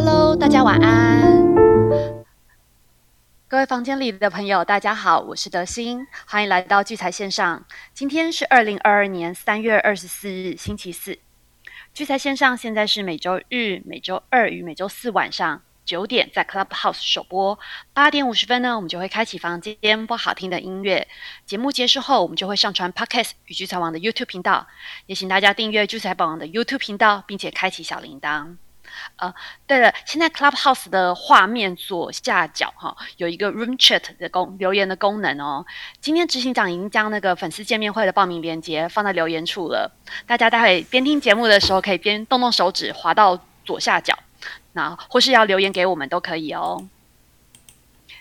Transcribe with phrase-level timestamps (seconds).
[0.00, 1.44] Hello，大家晚安。
[3.48, 7.66] 各位房间里的朋友，大家好，我是德心，欢迎来到聚财线上。
[7.92, 11.18] 今天是二零二二年三月二十四日，星期四。
[11.92, 17.58] 聚财线上现在是每周日、每周二与每周四晚上九点在 Clubhouse 首播，
[17.92, 21.08] 八点五十分呢，我们就会开启房间播好听的音乐。
[21.44, 24.68] 节目结束后，我们就会上传 Podcast 与聚财网的 YouTube 频道，
[25.06, 28.58] 也请大家订阅聚财宝网的 YouTube 频道，并且开启小铃铛。
[29.16, 29.34] 呃，
[29.66, 35.64] 对了，现在 Clubhouse 的画面左下角哈有一个 Room Chat 的功留言的功能哦。
[36.00, 39.90] 今天执行长已经将那个粉丝见面会的报名链接放在留言处了，
[40.26, 44.18] 大家待会边听节目的时候可以边动动手指滑到左下角，
[44.72, 46.86] 那或是要留言给我们都可以哦。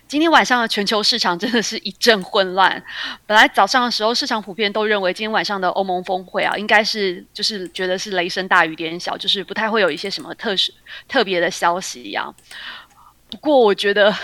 [0.07, 2.81] 今天晚上的全球市场真的是一阵混乱。
[3.25, 10.71] 本来早上的时候，市场普遍都认为今天晚上的欧盟峰会啊，应该是就是觉得是雷声大雨点小，就是不太会有一些什么特殊
[11.09, 12.34] 特别的消息一样。
[13.29, 14.15] 不过，我觉得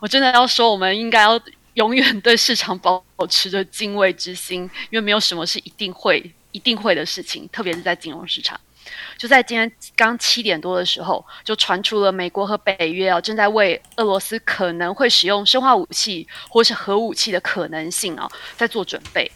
[0.00, 1.40] 我真的要说，我们应该要
[1.74, 8.60] 永远对市场保持着敬畏之心，因为没有什么是一定会一定会的事情，特别是在金融市场。
[9.16, 19.30] 就在今天刚七点多的时候，就传出了美国和北约啊正在为俄罗斯可能会使用生化武器或是核武器的可能性啊在做准备。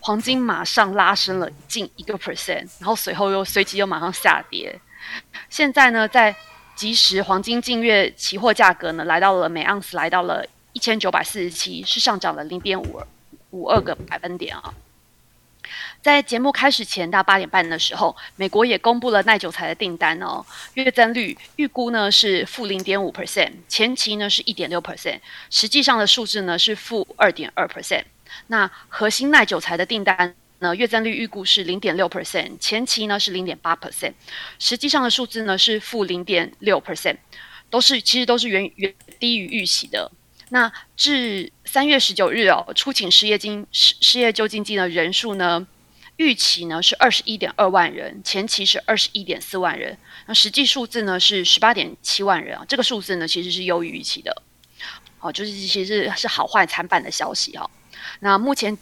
[0.00, 4.78] 黄金马上拉升了近一个 percent，然后随后又随即又马上下跌。
[5.48, 6.34] 现在呢，在
[6.76, 13.06] 即时黄金近月期货价格呢来到了每盎司来到了一千九百四十七，是上涨了零点五二
[13.50, 14.74] 五二个百分点啊。
[16.04, 28.04] 在节目开始前，到八点半的时候，美国也公布了耐久材的订单哦，月增率预估呢是负零点五 percent，前期呢是一点六 percent，实际上的数字呢是负二点二 percent。
[28.48, 34.12] 那核心耐久材的订单呢，月增率预估是零点六 percent，前期呢是零点八 percent，
[34.58, 37.16] 实际上的数字呢是负零点六 percent，
[37.70, 40.12] 都是其实都是远远低于预期的。
[40.50, 45.66] 那至三月十九日哦，出请失业金失失业救济金的人数呢？
[46.16, 52.64] 预期呢是二十一点二万人，前期是二十一点四万人，那实际数字呢是十八点七万人啊。
[52.68, 54.42] 这个数字呢其实是优于预期的，
[55.18, 57.68] 哦，就是其实是好坏参半的消息哈。
[58.20, 58.78] 那目前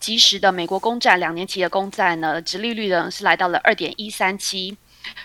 [0.00, 4.76] 即时的美国公债两年期的公债呢，殖利率呢是来到了二点一三七，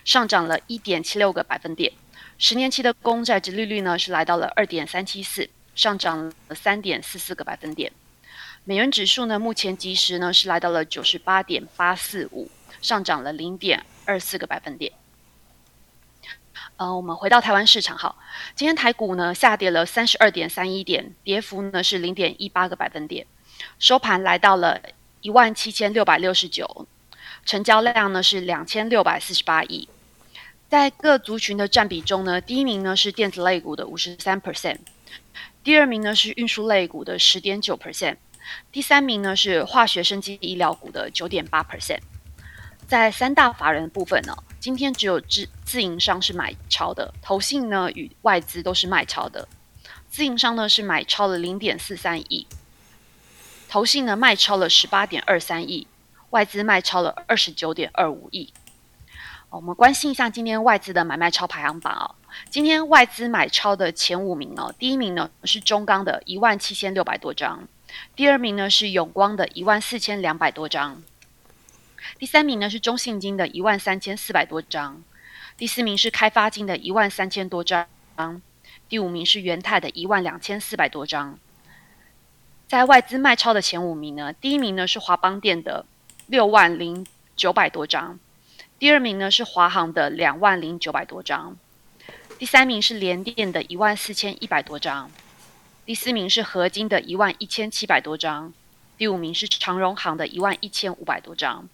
[0.06, 1.92] 上涨了一点七六个百分点；
[2.38, 7.92] 十年期的公债殖利率呢是来到了二点三七四，上涨了三点四四个百分点。
[8.70, 12.52] 美元指数呢，目前即时呢是来到了九十八点八四五，
[12.82, 14.92] 上涨了零点二四个百分点。
[16.76, 18.18] 呃，我们回到台湾市场，好，
[18.56, 23.26] 今天台股呢下跌了三十二点三一点，跌幅呢是零点一八个百分点，
[23.80, 24.82] 收盘来到了
[25.22, 26.86] 一万七千六百六十九，
[27.46, 29.88] 成交量呢是两千六百四十八亿。
[30.68, 34.80] 在各族群的占比中呢，第一名呢是电子类股的五十三 percent，
[35.64, 38.18] 第二名呢是运输类股的十点九 percent。
[38.72, 42.00] 第三名呢是化学生机医疗股的九点八 percent，
[42.88, 49.48] 在三大法人部分呢，今天只有自自营商是买超的，投信呢与外资都是卖超的。
[50.10, 52.48] 自营商呢是买超了零点四三亿，
[53.68, 55.88] 投信呢卖超了十八点二三亿，
[56.30, 58.54] 外资卖超了二十九点二五亿。
[59.50, 62.16] 我们关心一下今天外资的买卖超排行榜哦。
[62.50, 67.68] 今天外资买超的前五名哦，第一名呢是中钢的一万七千六百多张。
[68.16, 71.02] 第二名呢是永光的一万四千两百多张，
[72.20, 75.02] 第三名呢是中信金的一万三千四百多张，
[75.58, 77.88] 第四名是开发金的一万三千多张，
[78.90, 81.40] 第五名是元泰的一万两千四百多张。
[82.68, 85.86] 在外资卖超的前五名呢，第一名呢是华邦电的
[86.28, 87.06] 六万零
[87.36, 88.20] 九百多张，
[88.78, 91.56] 第二名呢是华航的两万零九百多张，
[92.40, 95.10] 第三名是联电的一万四千一百多张。
[95.88, 98.54] 第四名是合金的一万一千七百多张，
[98.96, 101.68] 第五名是长荣行的一万一千五百多张。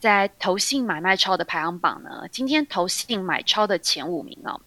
[0.00, 4.60] 在投信买卖超的排行榜呢，今天投信买超的前五名哦，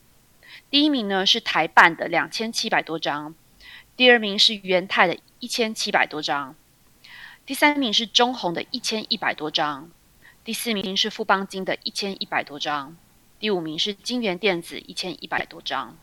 [0.69, 3.35] 第一名呢是台办的两千七百多张，
[3.97, 6.55] 第二名是元泰的一千七百多张，
[7.45, 9.89] 第三名是中红的一千一百多张，
[10.45, 12.95] 第四名是富邦金的一千一百多张，
[13.39, 15.95] 第五名是金源电子一千一百多张。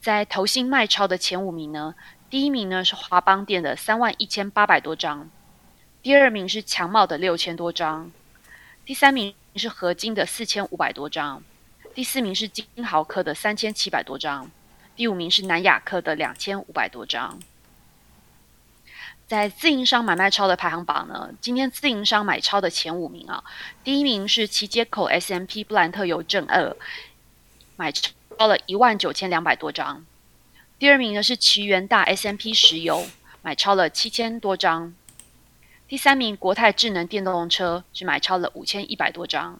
[0.00, 1.94] 在投信卖超的前五名呢，
[2.28, 5.30] 第一名呢是华邦电的三万一千八百多张，
[6.02, 8.10] 第二名是强茂的六千多张，
[8.84, 11.42] 第三名是合金的四千五百多张，
[11.94, 14.50] 第四名是金豪科的三千七百多张，
[14.96, 17.38] 第五名是南亚科的两千五百多张。
[19.32, 23.42] 在自营商买卖超的排行榜呢，今天自营商买超的前五名啊，
[23.82, 26.76] 第一名是旗街口 S M P 布兰特邮政二。
[27.76, 30.04] 买超了一万九千两百多张。
[30.78, 33.06] 第二名呢是奇源大 S M P 石油，
[33.40, 34.92] 买超了七千多张。
[35.88, 39.58] 第三名国泰智能电动车是买超了五千一百多张。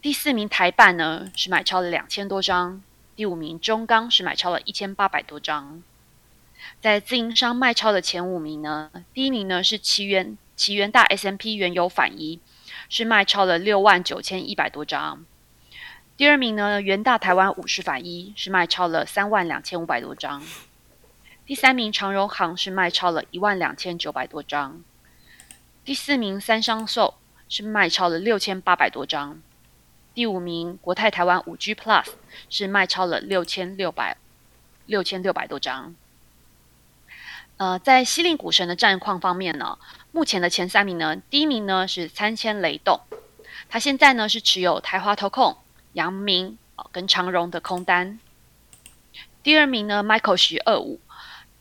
[0.00, 2.82] 第四名台办呢是买超了两千多张。
[3.14, 5.82] 第五名中钢是买超了一千八百多张。
[6.80, 12.40] 在自营商卖超的前五名呢，第一名呢是奇源奇源大 S M P 原油反一，
[12.88, 15.24] 是卖超了六万九千一百多张。
[16.16, 20.42] 第二名呢，元大台湾五十反一是卖超了三万两千五百多张。
[21.44, 24.82] 第三名长荣行是卖超了一万两千九百多张。
[25.84, 27.14] 第四名三商寿
[27.48, 29.40] 是卖超了六千八百多张。
[30.14, 32.06] 第五名国泰台湾五 G Plus
[32.48, 34.16] 是卖超了六千六百
[34.86, 35.94] 六千六百多张。
[37.62, 39.78] 呃，在西令股神的战况方面呢，
[40.10, 43.00] 目前的前三名呢，第一名呢是三千雷动，
[43.68, 45.56] 他现在呢是持有台华投控、
[45.92, 46.58] 阳明
[46.90, 48.18] 跟长荣的空单。
[49.44, 50.98] 第二名呢，Michael 徐二五，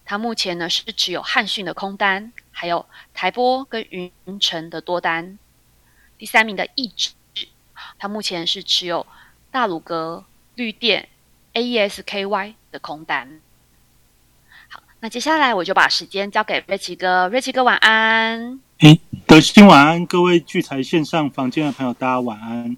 [0.03, 5.37] 他目前呢是持有汉讯的空单，还有台波跟云城的多单。
[6.17, 7.11] 第三名的易志，
[7.99, 9.05] 他目前是持有
[9.51, 10.25] 大鲁阁、
[10.55, 11.09] 绿电、
[11.53, 13.39] AESKY 的空单。
[15.03, 18.59] 那接下来我就把时间交给瑞奇哥，瑞奇哥晚安。
[18.81, 22.77] 哎，德兴晚安，各位聚财线上房间的朋友，大家晚安。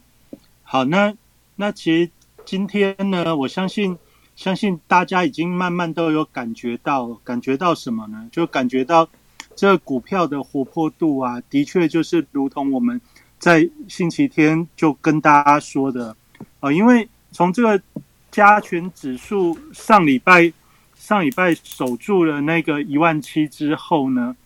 [0.64, 1.14] 好，那
[1.58, 2.10] 那其实
[2.46, 3.98] 今天呢，我相信
[4.38, 8.30] 相信大家已经慢慢都有感觉到，感觉到什么呢？
[8.32, 9.10] 就感觉到
[9.54, 13.02] 这个股票的活泼度啊，的确就是如同我们
[13.38, 16.16] 在星期天就跟大家说的
[16.62, 17.82] 啊，因为从这个
[18.32, 20.54] 加权指数上礼拜。
[21.04, 24.38] 上礼拜守住了那个一万七之后呢，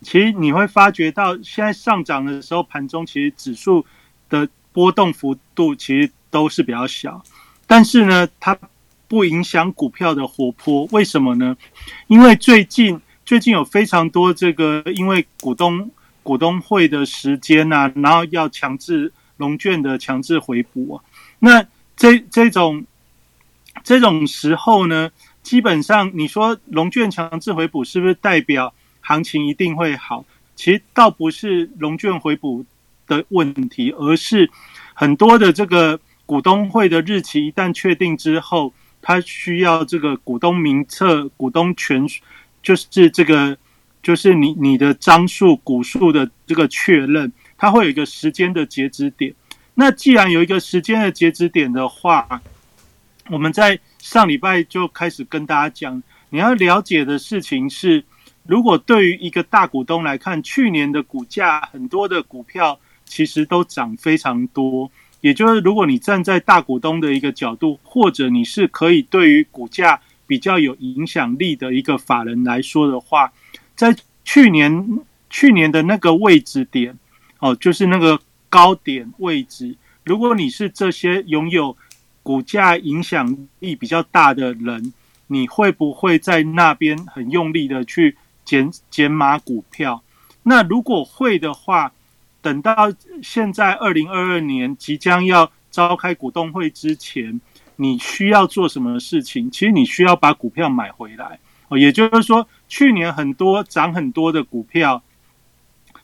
[0.00, 3.84] 其实你会发觉到现在上涨的时候，盘中其实指数
[4.30, 7.22] 的波动幅度其实都是比较小，
[7.66, 8.58] 但是呢，它
[9.06, 10.88] 不影响股票的活泼。
[10.90, 11.54] 为什么呢？
[12.06, 15.90] 因为最近最近有非常多这个因为股东
[16.22, 21.04] 股东会的时间啊，然后要强制龙卷的强制回补啊，
[21.40, 21.62] 那
[21.94, 22.86] 这这种
[23.84, 25.10] 这种时候呢？
[25.42, 30.24] 基本上，你说龙卷强制回补是不是代表行情一定会好？
[30.54, 32.64] 其实倒不是龙卷回补
[33.06, 34.48] 的问题，而是
[34.94, 42.06] 很多的这个股东会的日期一旦确定之后，它需要这个股东名册、股东权，
[42.62, 43.56] 就是这个
[44.02, 49.34] 就是你你的张数股数的这个确认，它会有一个时间的截止点。
[49.74, 52.40] 那既然有一个时间的截止点的话，
[53.30, 58.04] 我们在上礼拜就开始跟大家讲，你要了解的事情是，
[58.44, 64.90] 如果对于一个大股东来看，去年的股价很多的股票其实都涨非常多。
[65.20, 73.32] 也就是，如果你站在大股东的一个角度，或者你是可以对于股价比较有影响力的一个法人来说的话，
[73.76, 73.94] 在
[74.24, 74.98] 去年
[75.30, 76.98] 去年的那个位置点，
[77.38, 81.76] 哦，就是那个高点位置，如果你是这些拥有。
[82.22, 84.92] 股价影响力比较大的人，
[85.26, 90.02] 你会不会在那边很用力的去减减码股票？
[90.44, 91.92] 那如果会的话，
[92.40, 92.92] 等到
[93.22, 97.40] 现在二零二二年即将要召开股东会之前，
[97.76, 99.50] 你需要做什么事情？
[99.50, 101.38] 其实你需要把股票买回来
[101.68, 101.78] 哦。
[101.78, 105.02] 也就是说，去年很多涨很多的股票，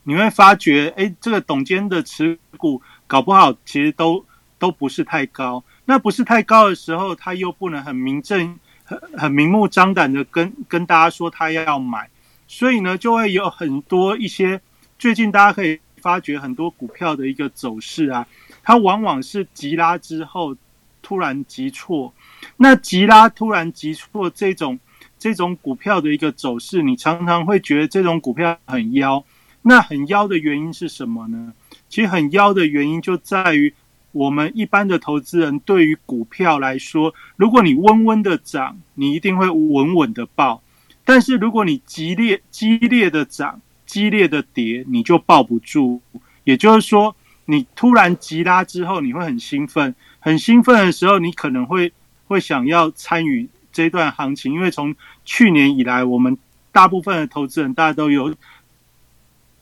[0.03, 4.25] 你会发觉，哎，这个董监的持股搞不好其实都
[4.57, 5.63] 都不是太高。
[5.89, 12.07] 那不是太高的时候，他又不能很明正、很很明目张胆的跟跟大家说他要买，
[12.47, 14.61] 所以呢，就会有很多一些
[14.99, 18.27] 最近大家可以发觉很多股票的一个走势啊，
[18.61, 20.55] 它往往是急拉之后
[21.01, 22.13] 突然急挫，
[22.57, 24.79] 那急拉突然急挫这种
[25.17, 29.23] 这种股票的一个走势，你常常会觉得这种股票很妖。
[29.63, 31.51] 那很妖的原因是什么呢？
[31.89, 33.73] 其实很妖的原因就在于。
[34.11, 40.61] 我们一般的投资人对于股票来说，如果你温温的涨，你一定会稳稳的抱；
[41.05, 46.01] 但是如果你激烈激烈的涨，激烈的跌，你就抱不住。
[46.43, 51.93] 也就是说，你突然急拉之后，你会很兴奋，很兴奋的时候，你可能会
[52.27, 56.35] 会想要参与这段行情，因为从去年以来，我们
[56.71, 58.33] 大部分的投资人大家都有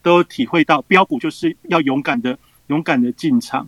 [0.01, 3.67] 都体会到，标股就是要勇敢的勇敢的进场。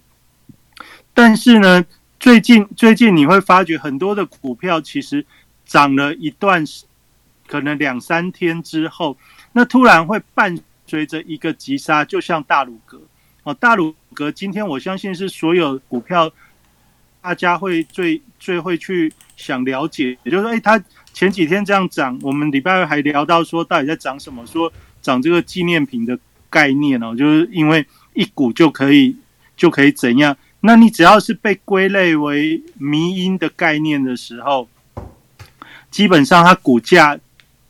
[1.21, 1.85] 但是呢，
[2.17, 5.25] 最近最近你会发觉很多的股票其实
[5.65, 6.63] 涨了一段，
[7.45, 9.17] 可能两三天之后，
[9.51, 10.57] 那突然会伴
[10.87, 13.01] 随着一个急杀，就像大鲁格
[13.43, 16.31] 哦，大鲁格今天我相信是所有股票
[17.19, 24.71] 大家会最最会去想了解，也就是说，哎，它前几天这样涨，我们礼拜二还聊到说到底在涨什么，说
[25.01, 26.17] 涨这个纪念品的
[26.49, 29.17] 概念哦，就是因为一股就可以
[29.57, 30.37] 就可以怎样？
[30.61, 34.67] 那你只要是被归类为迷因的概念的时候，
[35.89, 37.19] 基本上它股价。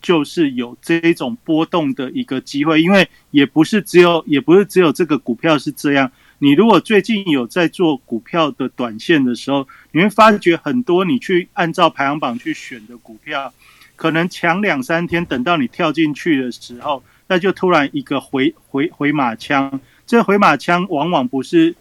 [0.02, 6.10] 就是有这种波动的一个机会，因为也不是只有，也不是只有这个股票是这样。
[6.38, 13.52] 你如果最近有在做股票的短线的时候，你会发觉很多你去按照排行榜去选的股票，
[13.94, 19.78] 可能强两三天，等到你跳进去的时候，那就突然一个回回回马枪。
[20.06, 21.76] 这回马枪往往不是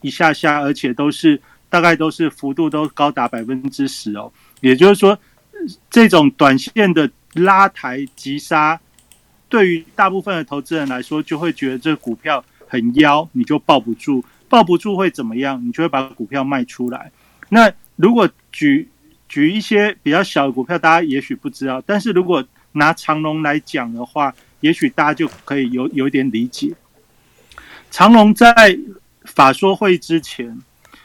[0.00, 4.32] 一下下，而且都是大概都是幅度都高达百分之十哦。
[4.60, 5.18] 也就是说，
[5.88, 7.10] 这种短线的。
[7.34, 8.80] 拉抬急杀，
[9.48, 15.64] 对于大部分的投资人来说，就会觉得这股票很妖，你就抱不住，抱不住会怎么样？
[15.64, 17.12] 你就会把股票卖出来。
[17.48, 18.88] 那如果举
[19.28, 26.74] 举一些比较小的股票，大家也许不知道，但是如果拿长隆来讲的话，也许大家就可以有有一点理解。
[27.92, 28.76] 长隆在
[29.24, 30.60] 法说会之前，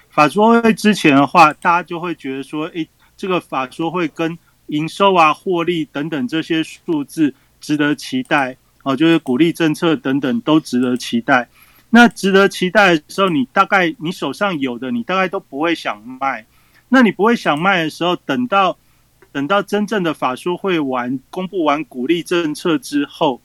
[0.09, 11.47] 法说会之前的话，大家就会觉得说，诶，这个法说会跟营收啊、获利等等这些数字值得期待哦，就是鼓励政策等等都值得期待。
[11.89, 16.45] 那值得期待的时候，你大概你手上有的，你大概都不会想卖。
[16.89, 18.77] 那你不会想卖的时候，等到
[19.31, 23.41] 等到真正的法说会完、公布完鼓励政策之后，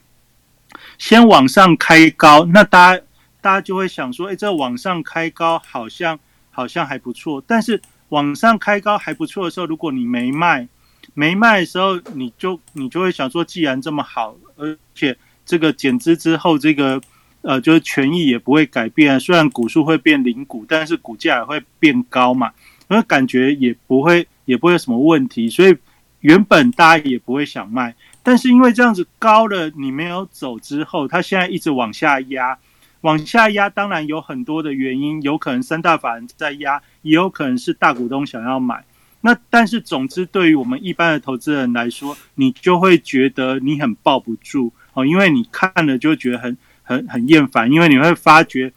[0.97, 3.03] 先往上开高，那大家
[3.41, 6.17] 大家就会想说，哎，这往上开高好像
[6.51, 7.43] 好像还不错。
[7.45, 10.67] 但是往上开高还不错的时候，如果你没卖，
[11.13, 17.01] 没卖的时候，你就你就会想说，既然这么好，而且这个减资之后，这个
[17.41, 22.51] 呃，就是权益也不会改变，虽然股数会变零股，但是股价也会变高嘛，
[22.87, 25.75] 那感觉也不会也不会有什么问题，所以
[26.19, 32.55] 原本大家也不会想卖，但是因为这样子高了，你没有走之后，它现在一直往下压，
[33.01, 38.83] 往下压，当然有很多的原因，有可能三大法人在压，也有可能是大股东想要买。
[39.21, 48.73] 那但是，总之，对于我们一般的投资人来说，你就会觉得你很抱不住哦，因为你看了就觉得很很很厌烦，因为你会发觉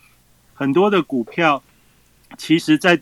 [0.53, 1.63] 很多的股票，
[2.37, 3.01] 其实在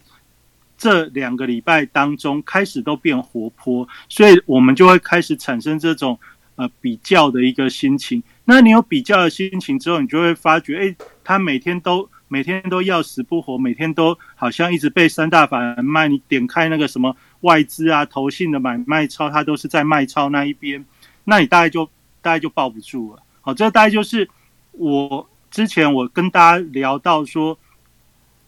[0.79, 6.19] 这两个礼拜当中开始都变活泼，所以我们就会开始产生这种
[6.57, 8.23] 呃比较的一个心情。
[8.45, 12.09] 那你有比较的心情之后，你就会发觉，哎，他每天都。
[12.29, 16.09] 每天都要死不活，每天都好像一直被三大法人卖。
[16.09, 20.83] 你点开那个什么外资啊、投信的买卖超，它都是在卖超那一边，
[21.25, 21.85] 那你大概就
[22.23, 23.23] 大概就抱不住了。
[23.43, 24.27] 好，这大概就是
[24.71, 27.59] 我之前我跟大家聊到说，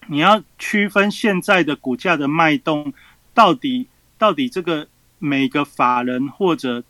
[0.07, 2.91] 你要区分现在的股价的脉动，
[3.35, 3.87] 到底
[4.17, 6.83] 到底这个每个法人或者。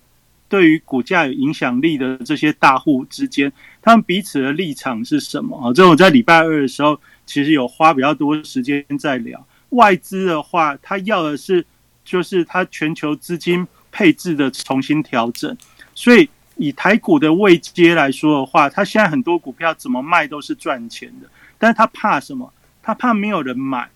[0.54, 5.72] 对于股价有影响力的这些大户之间，他们彼此的立场是什么啊？
[5.72, 6.96] 这我在礼拜二的时候，
[7.26, 9.44] 其实有花比较多时间在聊。
[9.70, 11.66] 外资的话，他要的是
[12.04, 15.56] 就是他全球资金配置的重新调整。
[15.92, 22.52] 所以以台股的位阶来说的话，他现在很多股票怎么卖都是赚钱的，但是他怕什么？
[22.80, 23.90] 他怕没有人买，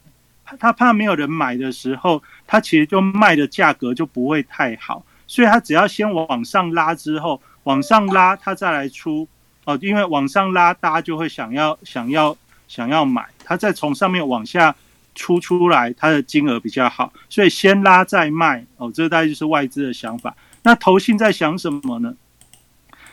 [0.59, 5.05] 他怕没有人买的时候，他其实就卖的价格就不会太好。
[5.29, 9.29] 所以它只要先往上拉之后，往上拉它再来出
[9.65, 14.75] 哦，因为往上拉大家就会想要想要想要买，它再从上面往下
[15.15, 20.35] 出出来，它的金额比较好，所以先拉再卖哦，这大概就是外资的想法。
[20.63, 22.15] 那投信在想什么呢？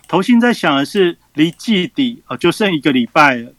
[0.07, 3.51] 投信在想的是离季底哦就剩一个礼拜了，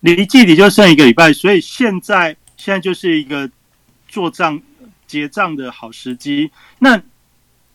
[0.00, 3.50] 离季底就剩一个礼拜，所以现在现在就是一个
[4.08, 4.60] 做账
[5.06, 6.50] 结账的好时机。
[6.78, 7.00] 那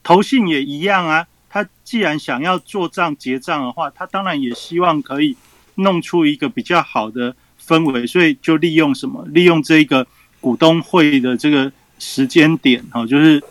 [0.03, 5.35] 投信也一样啊，他既然想要做账结账的话，他当然也希望可以
[5.75, 7.33] 弄出一个比较好的
[7.65, 9.25] 氛围，所以就利用什么？
[9.31, 10.05] 利用这个
[10.41, 13.41] 股东会的这个时间点，哈，就是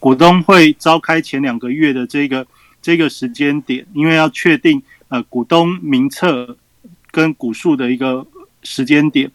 [0.00, 2.44] 股东会召开前两个月的这个
[2.82, 6.56] 这个时间点，因为要确定呃股东名册
[7.12, 8.26] 跟股数的一个
[8.64, 9.30] 时间点，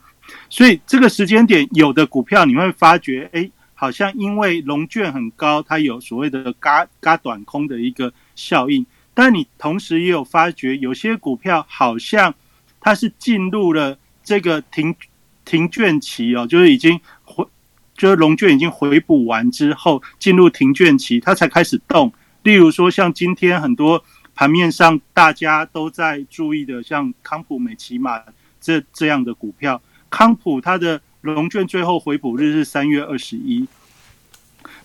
[0.50, 3.50] 所以这个时间点有的股票你会发觉，哎。
[3.80, 12.34] 好像因为龙卷很高，它有所谓的嘎嘎短空的一个效应，但你同时也有发觉，有些股票好像
[12.82, 14.96] 它是进入了这个停
[15.46, 17.46] 停卷期哦，就是已经回，
[17.96, 22.12] 就是龙卷已经回补完之后进入停卷期，它才开始动。
[22.42, 24.04] 例如说，像今天很多
[24.34, 28.20] 盘面上大家都在注意的，像康普、美奇玛
[28.60, 29.80] 这这样的股票，
[30.10, 31.00] 康普它的。
[31.34, 33.68] 龙卷最后回补日是三月二十一，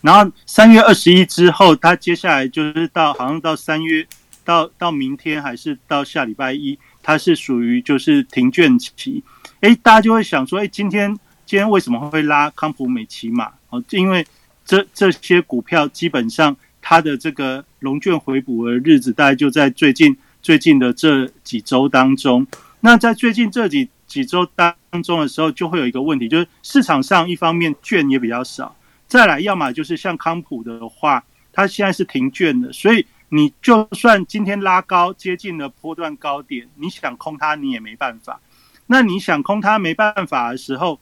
[0.01, 4.07] 然后三月二十一之后，它接下来就是到好像到三月
[4.45, 9.23] 到到明天还是到下礼拜一，它是属于就是停券期。
[9.61, 11.09] 哎，大家就会想说，哎，今天
[11.47, 13.53] 今天为什么会拉康普美奇马？
[13.71, 14.27] 哦，因为
[14.65, 22.47] 这这些股票基本上它的这个龙卷回补的日子，大概就在最近最近的这几周当中。
[22.81, 28.77] 那在最近这几几周当中的时候，就会有一个问题，就是市场上一方面券也比较少，
[29.09, 38.39] 再来要么就是像康普的话，它现在是停券的，所以你就算今天拉高接近了波段高点，你想空它你也没办法。
[38.87, 41.01] 那你想空它没办法的时候，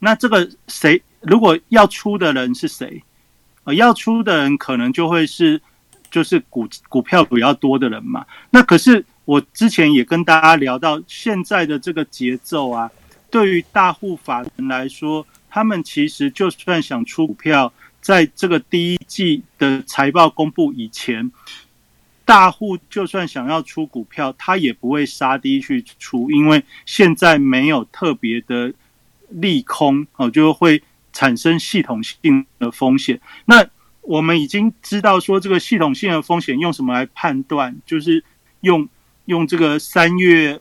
[0.00, 3.04] 那这个谁如果要出的人是谁？
[3.62, 5.62] 呃，要出的人可能就会是
[6.10, 8.26] 就是股股票比较多的人嘛。
[8.50, 9.06] 那可是。
[9.26, 12.90] 我之前也跟大家聊到，现在的这个节奏啊，
[13.30, 21.32] 对于大户法人来说，他们其实就算想出股票，在这个第一季的财报公布以前，
[22.26, 28.74] 大户就算想要出股票，他也不会杀低去出，因为现在没有特别的
[29.30, 30.82] 利空哦，就会
[31.14, 33.18] 产生系统性的风险。
[33.46, 33.66] 那
[34.02, 37.74] 我们已经知道说，这个系统性的风险用什么来判断？
[37.86, 38.22] 就是
[38.60, 38.86] 用。
[39.26, 40.60] 用这个三月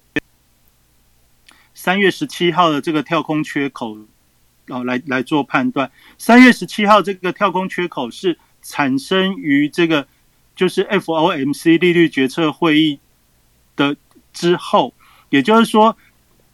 [1.74, 3.98] 三月十七号的这个跳空缺口，
[4.68, 5.92] 哦，来来做判断。
[6.18, 10.08] 三月十七号这个跳空缺口是产生于这个
[10.56, 13.00] 就是 FOMC 利率决策会议
[13.76, 13.98] 的
[14.32, 14.94] 之后，
[15.30, 15.98] 也就是说，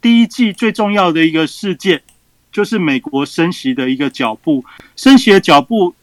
[0.00, 2.02] 第一季最重要的一个事件
[2.50, 4.64] 就是美国升息的一个脚步，
[4.96, 5.94] 升息的脚步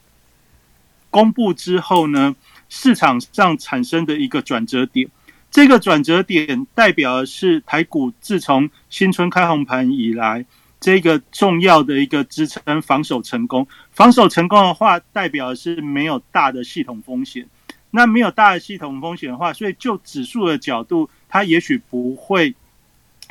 [1.10, 2.36] 公布之后呢，
[2.70, 5.10] 市场上产生的一个转折点。
[5.58, 10.46] 这个转折点代表的是台股自从新春开红盘以来，
[10.80, 13.68] 这个重要的一个支撑防守成功。
[13.92, 17.48] 防守成功的话，代表的是没有大的系统风险。
[17.90, 22.54] 那没有大的系统风险的话，所以就指数的角度，它也许不会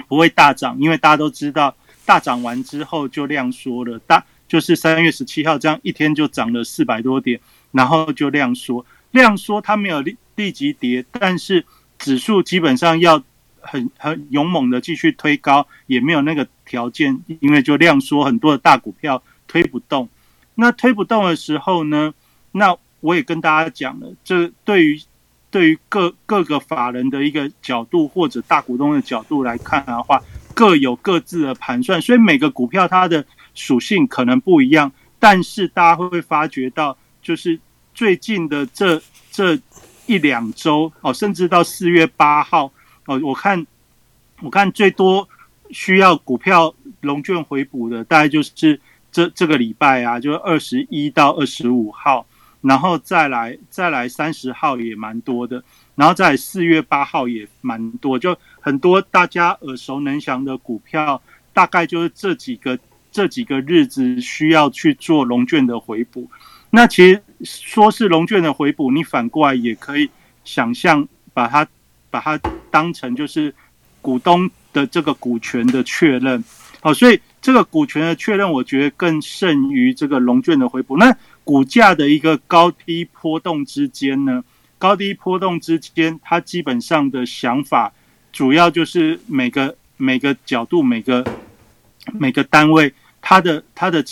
[0.08, 4.00] 不会大涨，因为大家都知道，大涨完之后就量缩了。
[4.00, 7.38] 大就是三月十七号这样一天就涨了四百多点，
[7.70, 11.64] 然后就量缩，量缩它没有立立即跌，但是。
[11.98, 13.22] 指数基本上要
[13.60, 20.08] 很很勇猛的继续推高，也没有那个条件，因为就量缩，很多的大股票推不动。
[20.54, 22.14] 那推不动的时候呢？
[22.52, 25.00] 那我也跟大家讲了，这对于
[25.50, 30.22] 对于各各个法人的一个角度，或者大股东的角度来看的话，
[30.54, 34.92] 各有各自的盘算，所以每个股票它的属性可能不一样。
[35.18, 37.58] 但是大家会不会发觉到，就是
[37.94, 39.58] 最近的这这。
[40.06, 42.72] 一两周哦，甚至到四月八号
[43.06, 43.66] 哦，我看
[44.40, 45.28] 我看最多
[45.70, 52.26] 需要股票龙卷回补的，大概就是这这个礼拜啊，就是二十一到二十五号，
[52.60, 55.62] 然后再来再来三十号也蛮多的，
[55.94, 61.20] 然后在四月八号也蛮多，就很多大家耳熟能详的股票，
[61.52, 62.78] 大概就是这几个
[63.10, 66.28] 这几个日子需要去做龙卷的回补。
[66.68, 70.08] 那其实说是龙卷的回补，你反过来也可以
[70.44, 71.66] 想象，把它
[72.10, 72.38] 把它
[72.70, 73.54] 当成就是
[74.00, 76.42] 股东的这个股权的确认。
[76.80, 80.96] 好，所以这个股权的确认，我觉得更胜于这个龙卷的回补。
[80.96, 84.44] 那股价的一个高低波动之间呢，
[84.78, 87.92] 高低波动之间，它基本上的想法，
[88.32, 91.24] 主要就是每个每个角度、每个
[92.12, 94.04] 每个单位，它的它的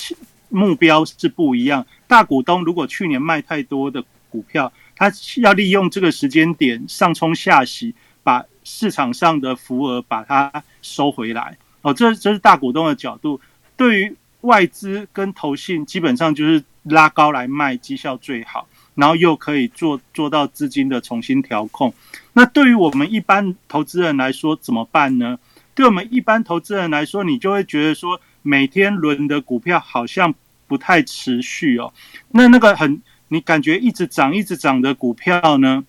[0.55, 1.85] 目标是不一样。
[2.07, 11.59] 大股东如果去年卖太多的股票，他要利用这个时间点上冲下洗，把市场上的浮额把它收回来。
[11.83, 13.41] 哦，这这是大股东的角度。
[13.77, 21.93] 对于外资跟投信，基本上就是拉高来卖，绩效最好，然后又可以做做到资金的重新调控。
[22.33, 25.39] 那对于我们一般投资人来说，怎么办呢？
[25.75, 30.33] 对我们一般投资人来说，你就会觉得说，每天轮的股票好像。
[30.67, 31.93] 不太持续哦，
[32.31, 35.85] 那那个很，你感觉一直涨一直涨的股票呢？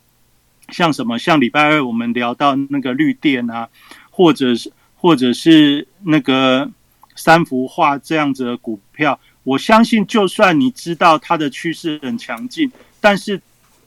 [0.70, 1.18] 像什么？
[1.18, 3.70] 像礼拜二我们聊到那个绿电啊，
[4.10, 6.70] 或者是或者是那个
[7.16, 13.40] 三幅画这样子的股票，我相信就算你知道它的趋势很强劲，但是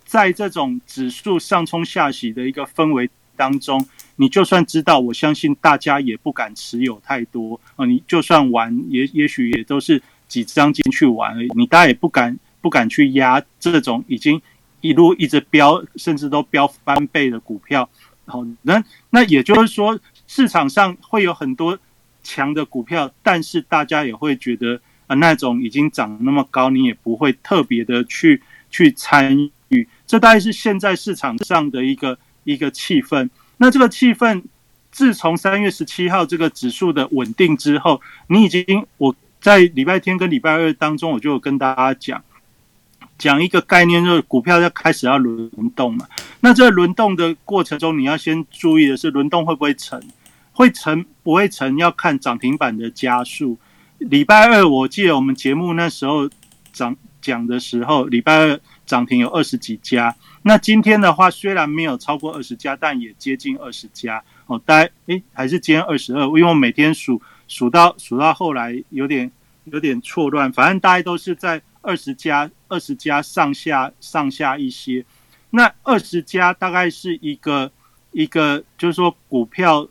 [0.05, 3.85] 在这种指数上冲下洗的一个氛围当中，
[4.16, 7.85] 你就算知道，我相信大家也不敢持有太多啊。
[7.85, 10.01] 你就算玩，也也许也都是。
[10.28, 14.40] 几张进去玩而已，你大家也不敢不敢去压这种已经
[14.80, 17.88] 一路一直飙，甚至都飙翻倍的股票。
[18.26, 21.78] 好，那那也就是说，市场上会有很多
[22.22, 29.88] 强的股票，但是大家也会觉得啊，那种已经涨那么高，你也不会特别的去去参与。
[30.06, 33.30] 这大概是现在市场上的一个一个气氛。
[33.56, 34.42] 那这个气氛，
[34.92, 42.22] 自从三月十七号这个指数的稳定之后，你已经我在礼拜天跟礼拜二当中，我就跟大家讲。
[43.16, 46.07] 讲一个概念，就是股票要开始要轮动嘛。
[46.38, 50.01] 那这轮动的过程中，你要先注意的是，轮动会不会成？
[50.53, 51.77] 会成不会成？
[51.79, 53.59] 要看涨停板的加速。
[53.98, 56.31] 礼拜二我记得我们节目那时候
[56.72, 60.14] 讲讲的时候，礼拜二涨停有二十几家。
[60.42, 64.22] 那今天的话，虽然没有超过二十家，但也接近二十家。
[64.46, 69.32] 哦，大诶还是今天二十二，因为我每天数数到数到后来有点
[69.64, 71.61] 有点错乱，反正大概都是在。
[71.80, 75.02] 二十家，二十家上下上下一些，
[75.50, 77.70] 那二十家大概是一个
[78.11, 79.88] 一个，就是说股票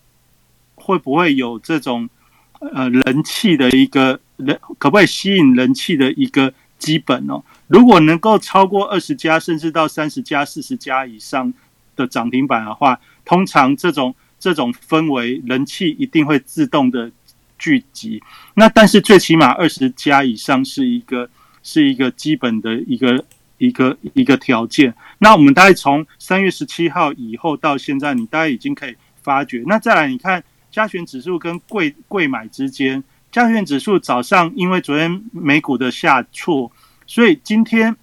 [0.76, 2.08] 会不会有这种
[2.60, 7.42] 呃人气的一个人，可不可以吸引人气的一个基本哦？
[7.68, 11.52] 如果能够超过二十家，甚至到三十家、四十家以上
[11.96, 17.10] 的涨停板的话，通常这种这种氛围人气一定会自动的
[17.60, 18.22] 聚集。
[18.56, 21.30] 那但是最起码二十家以上是一个。
[21.64, 23.26] 是一个基本的一个
[23.58, 24.94] 一个一个条件。
[25.18, 29.62] 那我们大概从三月十七号以后到现在，你大概已经可以发觉。
[29.68, 30.42] 那再来，你看
[30.72, 36.72] 加权指数跟贵贵买之间，加权指数早上因为昨天美股的下挫，
[37.06, 37.94] 所以今天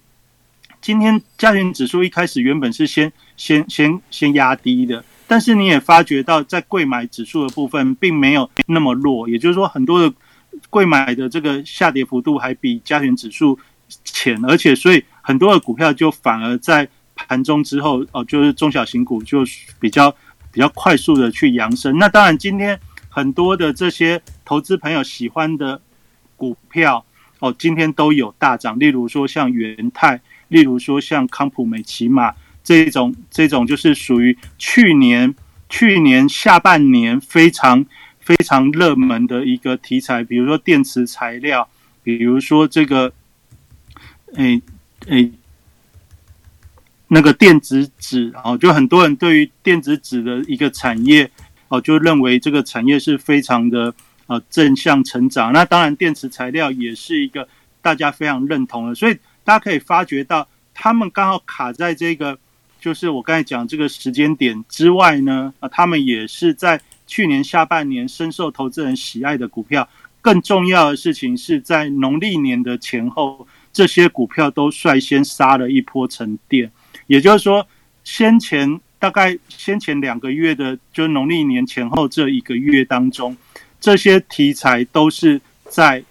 [0.79, 10.13] 今天加权指数一开始原本是先先先先压低的，但是你也发觉到在贵买指数的部分并没有那么弱，也就是说很多的。
[10.69, 13.59] 贵买的这个下跌幅度还比加权指数
[14.05, 19.43] 浅，而且所以很多的股票就反而在盘中之后哦，就是中小型股就
[19.81, 20.09] 比较
[20.53, 21.97] 比较快速的去扬升。
[21.97, 25.81] 那当然，今天很多的这些投资朋友喜欢的
[26.37, 27.03] 股票
[27.39, 28.79] 哦，今天都有大涨。
[28.79, 32.33] 例如说像元泰，例如说像康普美骑马
[32.65, 35.33] 这种这种，就是属于去年
[35.69, 37.85] 去年下半年非常。
[38.25, 41.69] 非常热门的一个题材，比如说电池材料，
[42.01, 43.13] 比如说这个，
[44.33, 44.59] 诶
[45.05, 45.31] 诶，
[47.07, 51.29] 那个电子纸哦，就很多人对于电子纸的一个产业
[51.67, 53.93] 哦，就认为这个产业是非常的
[54.25, 55.53] 呃正向成长。
[55.53, 57.47] 那当然，电池材料也是一个
[57.79, 62.39] 大家非常认同的，所以大家可以发觉到，他们刚好卡在这个，
[62.85, 66.79] 就是我刚才讲这个时间点之外呢，啊，他们也是在。
[67.07, 69.87] 去年下半年深受投资人喜爱的股票，
[70.21, 76.71] 更重要的事情是在农历年的前后，这些股票都率先杀了一波沉淀。
[77.05, 77.67] 也就是说，
[78.03, 83.37] 先前大概先前两个月的，就是农历年前后这一个月当中，
[83.79, 86.03] 这些题材都是在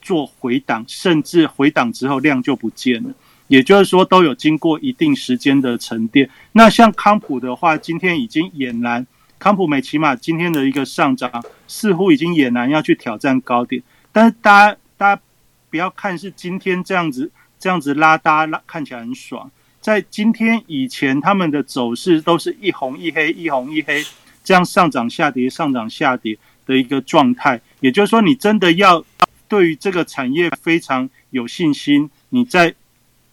[0.00, 3.10] 做回档，甚至回档之后量就不见了。
[3.48, 6.28] 也就是说，都有经过一定时间的沉淀。
[6.52, 9.06] 那像康普的话，今天已经俨然。
[9.38, 13.82] 康普美起码今天的一个上涨，似乎已经俨然要去挑战高点。
[14.10, 15.22] 但是大家大家
[15.68, 24.02] 不要看是今天这样子这样子拉大拉看起来很爽，在今天以前他们的走势都是一红一黑一红一黑
[24.42, 27.60] 这样上涨下跌上涨下跌的一个状态。
[27.80, 29.04] 也就是说，你真的要
[29.46, 32.74] 对于这个产业非常有信心，你在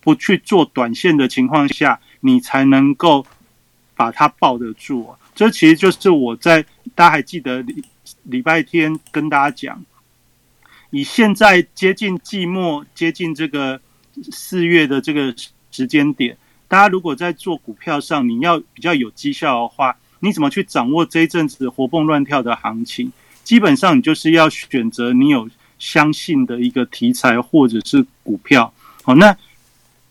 [0.04, 3.26] 不去做短线的情况下，你才能够
[3.96, 5.08] 把它抱得住。
[5.34, 6.62] 这其实就是我在
[6.94, 7.84] 大家还记得礼
[8.24, 9.84] 礼拜天跟大家讲，
[10.92, 13.80] 以现在接近季末、接近这个
[14.32, 15.34] 四月的这个
[15.72, 16.38] 时间点，
[16.68, 23.12] 大家如果在做股票上，你要比较有绩效的话，你怎么去掌握这一阵子活蹦乱跳的行情？
[23.44, 28.74] 基本上你就是要选择你有相信的一个题材或者是股票。
[29.02, 29.36] 好，那。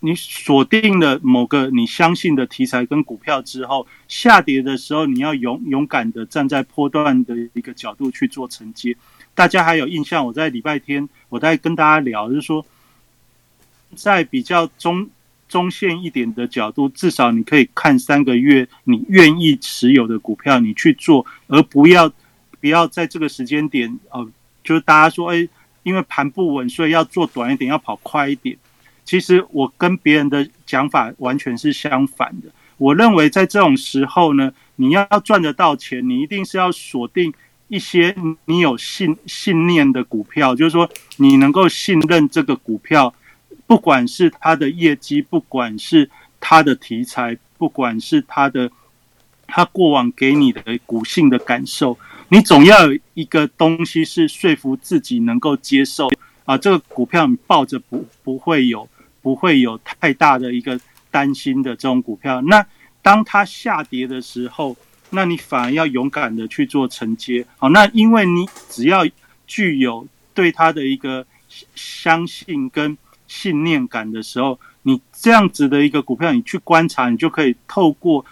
[0.04, 8.96] 你锁定了某个你相信的题材跟股票之后，下跌的时候，你要勇勇敢的站在波段的一个角度去做承接。
[9.32, 10.26] 大家还有印象？
[10.26, 12.66] 我在礼拜天我在跟大家聊，就是说，
[13.94, 15.08] 在比较中
[15.48, 22.12] 中线一点的角度，至少你可以看三个月，你愿意持有的股票，你去做，而不要
[22.60, 24.28] 不要在这个时间点哦，
[24.64, 25.48] 就是大家说，哎，
[25.84, 28.58] 因为盘不稳，所以要做短一点，要跑快一点。
[29.12, 32.48] 其实我跟别人的讲法完全是相反的。
[32.78, 37.30] 我认为在这种时候呢，你要赚得到钱，你一定是要锁定
[37.68, 43.14] 一些你有信信念的股票，就是说你能够信任这个股票，
[43.66, 46.08] 不管是它的业绩，不管是
[46.40, 48.70] 它的题材，不管是它的
[49.46, 51.98] 它过往给你的股性的感受，
[52.30, 56.08] 你总要有一个东西是说服自己能够接受
[56.46, 58.88] 啊，这个股票你抱着不不会有
[59.22, 60.78] 不会有太大的一个
[61.10, 62.42] 担心的这种股票。
[62.42, 62.66] 那
[63.00, 64.76] 当它下跌的时候，
[65.10, 67.44] 那你反而要勇敢的去做承接。
[67.56, 69.06] 好，那因为你只要
[69.46, 71.26] 具有对它的一个
[71.74, 78.24] 相信跟信念感的时候，你这样子的一个股票，你去观察，你就可以透过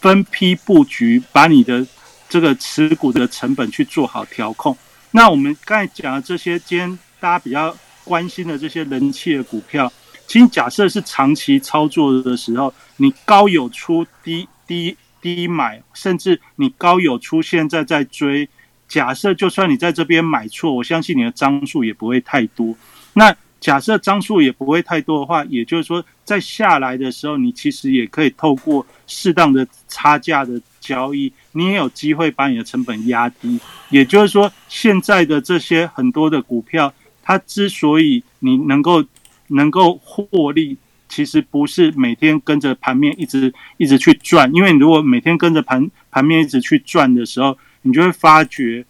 [0.00, 1.86] 分批布局，把你的
[2.28, 4.76] 这个持股的成本去做好调控。
[5.12, 9.90] 那我们刚才讲的这些，今天大家比较关心的这些人气的股票，
[10.30, 18.48] 其实假设是长期操作的时候，你高有出，低低低买，甚至你高有出，现在在追。
[18.86, 22.76] 假设就算你在这边买错，我相信你的张数也不会太多。
[23.14, 33.58] 那假设张数也不会太多的话，也就是说，在下来的时候，你其实也可以透过适当的差价的交易，你也有机会把你的成本压低。
[33.88, 39.04] 也就是说，现在的这些很多的股票，它之所以你能够
[39.50, 40.76] 能够获利，
[41.08, 48.84] 其实不是每天跟着盘面一直一直去转，因为你如果每天跟着盘盘面一直去转的时候，你就会发觉，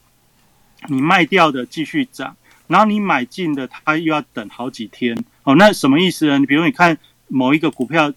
[0.89, 2.37] 你卖掉的继续涨。
[2.67, 5.57] 然后你买进的，它又要等好几天哦。
[5.57, 6.39] 那什么意思呢？
[6.39, 6.97] 你比如你看
[7.27, 8.13] 某一个股票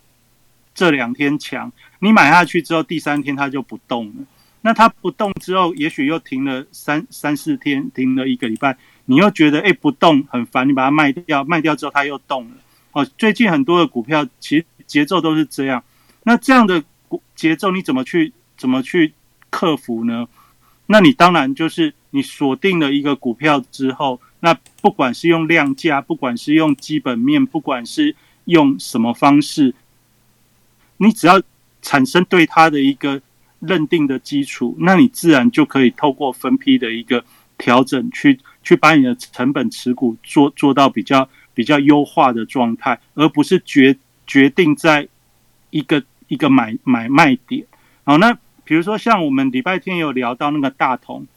[0.75, 4.13] 这两天强，你买下去之后，第三天它就不动了。
[4.61, 12.51] 那它不动之后，也许又停了三三四天，停了一个礼拜，你又觉得哎不动很烦，你把它卖掉，卖掉之后它又动了。
[12.91, 15.83] 哦，最近很多的股票其实节奏都是这样。
[16.23, 16.83] 那这样的
[17.35, 19.13] 节奏你怎么去怎么去
[19.49, 20.27] 克服呢？
[20.87, 24.19] 那你当然就是你锁定了一个股票之后。
[24.45, 28.13] 那不管是用量价，不管是用基本面，不管是
[28.43, 29.73] 用什么方式，
[30.97, 31.41] 你只要
[31.81, 33.21] 产生对它的一个
[33.61, 37.23] 认定的基础，那你自然就可以透过分批的一个
[37.57, 43.95] 调整，去去把你的成本持股做做到比较比较优化的状态，而不是决
[44.25, 45.07] 决定在
[45.69, 47.65] 一个一个买买卖点。
[48.03, 51.27] 好，那比如说像我们礼拜天有聊到那个大同，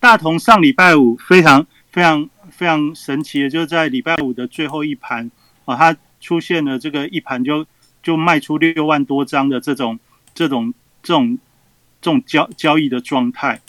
[0.00, 1.66] 大同上礼拜五非常。
[1.94, 5.30] 非常非常神奇的，就是在礼拜五的最后一盘
[5.64, 7.64] 啊，它出现了这个一盘就
[8.02, 9.96] 就卖出六万多张的这种
[10.34, 11.38] 这种这种
[12.00, 13.60] 这种交交易的状态。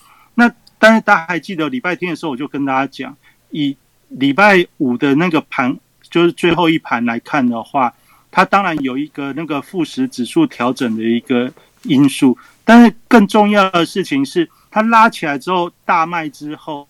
[0.78, 3.16] 但是大家还记得礼拜天的时候，我就跟大家讲，
[3.52, 3.76] 以
[4.10, 5.78] 礼拜五的那个盘
[6.10, 7.94] 就是最后一盘来看的话，
[8.32, 11.52] 它当然有一个那个富时指数调整的一个
[11.84, 16.88] 因素，但是更重要的事情是，它拉起来之后大卖之后。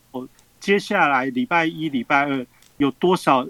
[0.58, 2.44] 接下来礼拜一、礼拜二
[2.78, 3.48] 有多少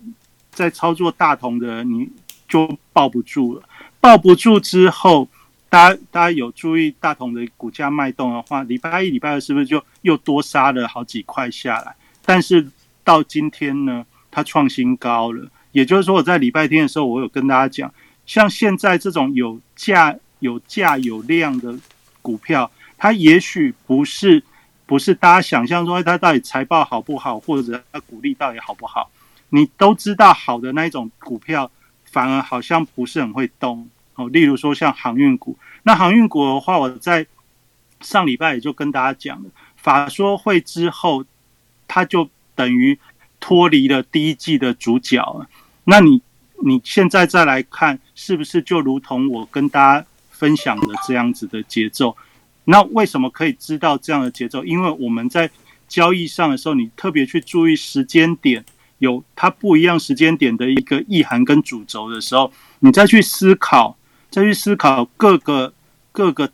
[0.52, 2.10] 在操作大同的，你
[2.50, 3.63] 就抱不住了。
[4.02, 5.26] 抱不住之后，
[5.75, 11.93] 大家大家有注意大同的股价脉动的话，礼拜一、礼拜二是不是就又多杀了好几块下来？
[12.23, 12.65] 但是
[13.03, 15.45] 到今天呢，它创新高了。
[15.73, 17.93] 也就是说，我在礼拜天的时候，我有跟大家讲，
[18.25, 21.77] 像现在这种有价、有价、有量的
[22.21, 24.41] 股票，它也许不是。
[24.85, 29.11] 不是大家想象中，它到底财报好不好，或者它股利到底好不好？
[29.49, 31.69] 你都知道好的那一种股票，
[32.05, 34.29] 反而好像不是很会动哦。
[34.29, 35.57] 例如说像航运股，
[35.88, 37.28] 那航运股的话，我在
[38.02, 41.24] 上礼拜也就跟大家讲了，法说会之后，
[41.88, 42.98] 它就等于
[43.39, 45.48] 脱离了第一季的主角了。
[45.84, 46.19] 那你
[46.63, 52.17] 你现在再来看，是不是就如同我跟大家分享的这样子的节奏？
[52.63, 54.65] 那为什么可以知道这样的节奏？
[54.65, 55.48] 因为我们在
[55.88, 58.65] 交易上的时候，你特别去注意时间点，
[58.98, 63.95] 有它不一样时间点的一个意涵跟主轴的时候，你再去思考，
[64.36, 65.74] 再去思考各个
[66.12, 66.52] 各个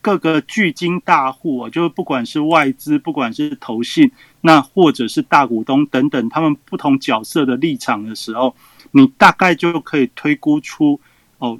[0.00, 8.54] 各个巨金大户，就是不管是外资，不管是投信，那或者是大股东等等，他们不同角色的立场的时候，
[8.92, 11.00] 你大概就可以推估出
[11.38, 11.58] 哦。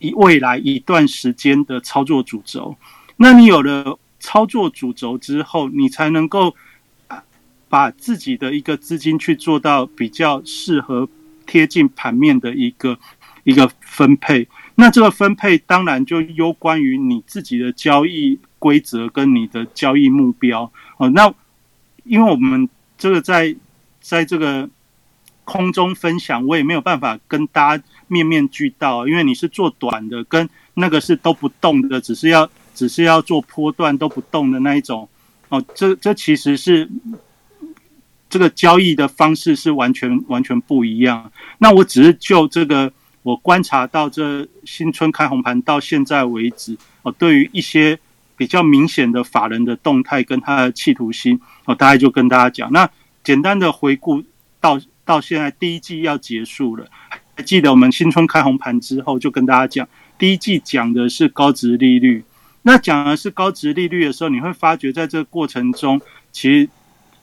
[0.00, 2.76] 一未来一段时间的操作主轴，
[3.18, 6.56] 那你有了操作主轴之后，你才能够
[7.68, 11.08] 把自己的一个资金去做到比较适合
[11.46, 12.98] 贴近盘面的一个
[13.44, 14.48] 一个分配。
[14.74, 21.08] 那这个分配当然就攸关于你自己的交易规则跟你的交易目标哦。
[21.10, 21.32] 那
[22.04, 23.54] 因为我们这个在
[24.00, 24.68] 在这个。
[25.42, 35.08] 空中分享，我也没有办法跟大家面面俱到，因为你是做短的，跟那个是都不动的，只是要只是要做波段都不动的那一种。
[35.48, 36.88] 哦，这这其实是
[38.28, 41.32] 这个交易的方式是完全完全不一样。
[41.58, 42.92] 那我只是就这个
[43.22, 47.98] 我观察到这新春开红盘到现在为止，哦，对于一些
[48.36, 52.72] 比较明显的法人的动态跟他的企图心，哦，大概就跟大家讲。
[52.72, 52.88] 那
[53.22, 54.22] 简单的回顾
[54.60, 56.86] 到到现在第一季要结束了，
[57.36, 62.24] 还记得我们新春开红盘之后就跟大家讲，第一季讲的是高值利率。
[62.62, 66.68] 那讲的是高值利率的时候，你会发觉在这个过程中，其实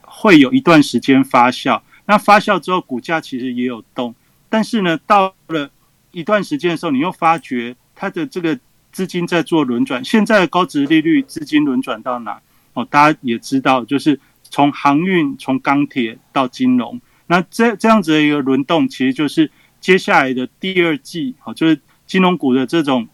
[0.00, 1.80] 会有一段时间发酵。
[2.06, 4.14] 那发酵之后，股价其实也有动，
[4.48, 5.70] 但是呢，到了
[6.10, 8.58] 一段时间的时候，你又发觉它的这个
[8.92, 10.04] 资金在做轮转。
[10.04, 12.40] 现在的高值利率资金轮转到哪？
[12.74, 17.00] 哦，大家也知道，就是从航运、从钢铁到金融。
[17.26, 23.06] 那这这样子的一个轮动，其实就是接下来的第二季，哦，就是金融股的这种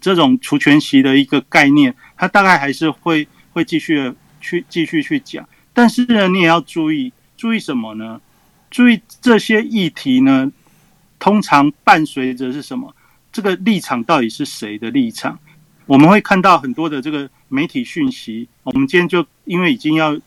[0.00, 5.48] 这种除权息的一个概念，它大概还是会会继续去继续去讲。
[5.72, 7.12] 但是呢，你也要注意。
[7.36, 8.20] 注意什么呢？
[8.70, 10.52] 注意这些议题呢，
[11.20, 12.92] 通常伴随着是什么？
[13.30, 15.38] 这个立场到底是谁的立场？
[15.86, 18.48] 我们会看到很多的这个媒体讯息。
[18.64, 20.18] 我们今天就因为已经要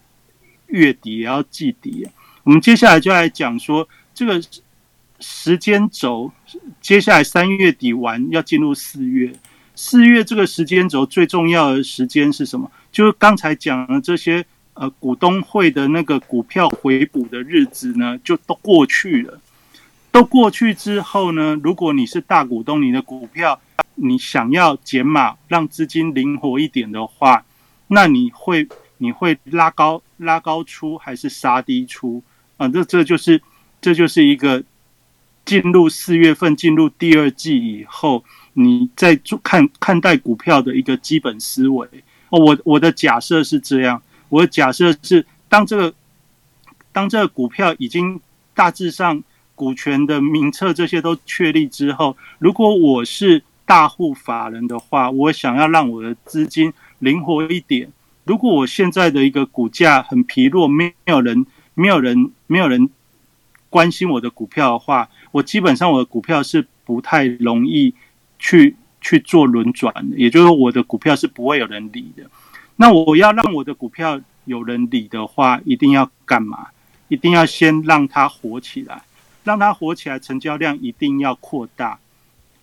[0.67, 2.07] 月底，也要季底，
[2.43, 4.41] 我们接下来就来讲说这个
[5.19, 6.31] 时间轴。
[6.79, 9.33] 接下来三月底完，要进入四月。
[9.75, 12.71] 四月这个时间轴最重要的时间是什么？
[12.91, 14.45] 就是刚才讲的这些。
[14.75, 19.39] 呃，股东会的那个股票回补的日子呢，就都过去了。
[20.13, 23.59] 都过去之后呢，如果你是大股东，你的股票
[23.95, 27.43] 你想要减码，让资金灵活一点的话，
[27.87, 28.67] 那你会
[28.99, 32.21] 你会拉高拉高出还是杀低出
[32.57, 32.67] 啊？
[32.67, 33.41] 这这就是
[33.81, 34.63] 这就是一个
[35.45, 38.23] 进入四月份进入第二季以后，
[38.53, 41.87] 你在做看看待股票的一个基本思维
[42.29, 42.39] 哦。
[42.39, 43.99] 我我的假设是这样。
[44.29, 45.93] 我假设是，当这个
[46.91, 48.21] 当这个股票已经
[48.53, 49.23] 大致上
[49.55, 57.91] 股权的名册这些都确立之后，如果我是大户法人的话，我想要让我的资金灵活一点。
[58.25, 62.89] 如果我现在的一个股价很疲弱，没有人没有人没有人
[63.69, 67.93] 关心我的股票的话，我基本上我的股票是不太容易
[68.39, 72.23] 去去做轮转的，也就是说，我的股票是不会有人理的。
[72.75, 76.67] 那我要让我的股票有人理的话，一定要干嘛？
[77.09, 79.03] 一定要先让它火起来，
[79.43, 81.99] 让它火起来，成交量一定要扩大。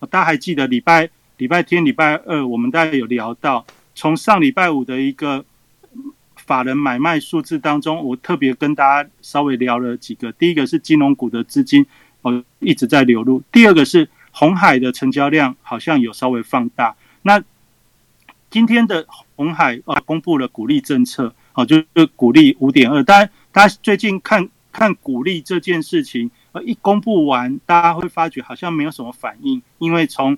[0.09, 3.65] 大家还记得礼拜礼拜天、礼拜二，我们大概有聊到，
[3.95, 5.45] 从上礼拜五的一个
[6.35, 10.31] 法人买卖数字当中，我特别跟大家稍微聊了几个。
[10.33, 11.85] 第一个是金融股的资金
[12.21, 16.95] 哦一直在流入，第二个是红海的成交量好像有稍微放大。
[17.21, 17.43] 那
[18.49, 23.03] 今天的红海啊，公布了鼓励政策，哦，就是鼓励五点二。
[23.03, 30.37] 当然，大家最近看看鼓励这件事情，呃，一公布完，大家会发觉好像没有什么反应，因为从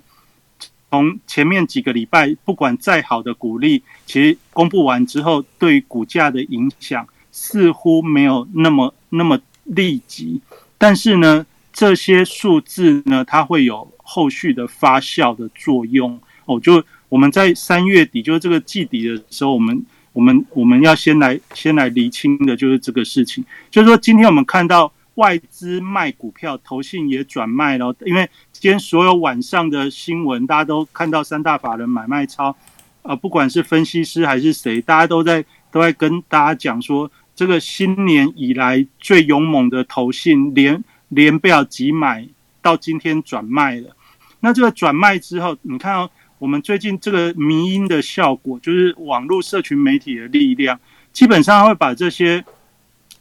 [0.90, 10.40] 从前面几个礼拜，不管再好的鼓励，其实公布完之后，对股价的影响似乎没有那么那么立即。
[10.78, 16.84] 但是呢，这些数字呢，它会有后续的发酵的作用，哦，就。
[17.10, 23.44] 我们在三月底，就是这个季底的时候，我们我们我们要先来先来厘清的，就是这个事情。
[23.70, 27.94] 就是说，今天我们看到外资卖股票，投信也转卖了。
[28.04, 32.56] 因为今天所有晚上的新闻，大家都看到三大法人买卖超，
[33.02, 42.28] 呃，不管是分析师还是谁，大家都在都在跟大家讲说，这个新年以来最勇猛的投信，连连不要急买，
[42.60, 43.96] 到今天转卖了。
[44.40, 46.10] 那这个转卖之后，你看哦。
[46.40, 50.78] 我们最近这个迷音的效果，就是网络社群媒体的力量，
[51.10, 52.44] 基本上会把这些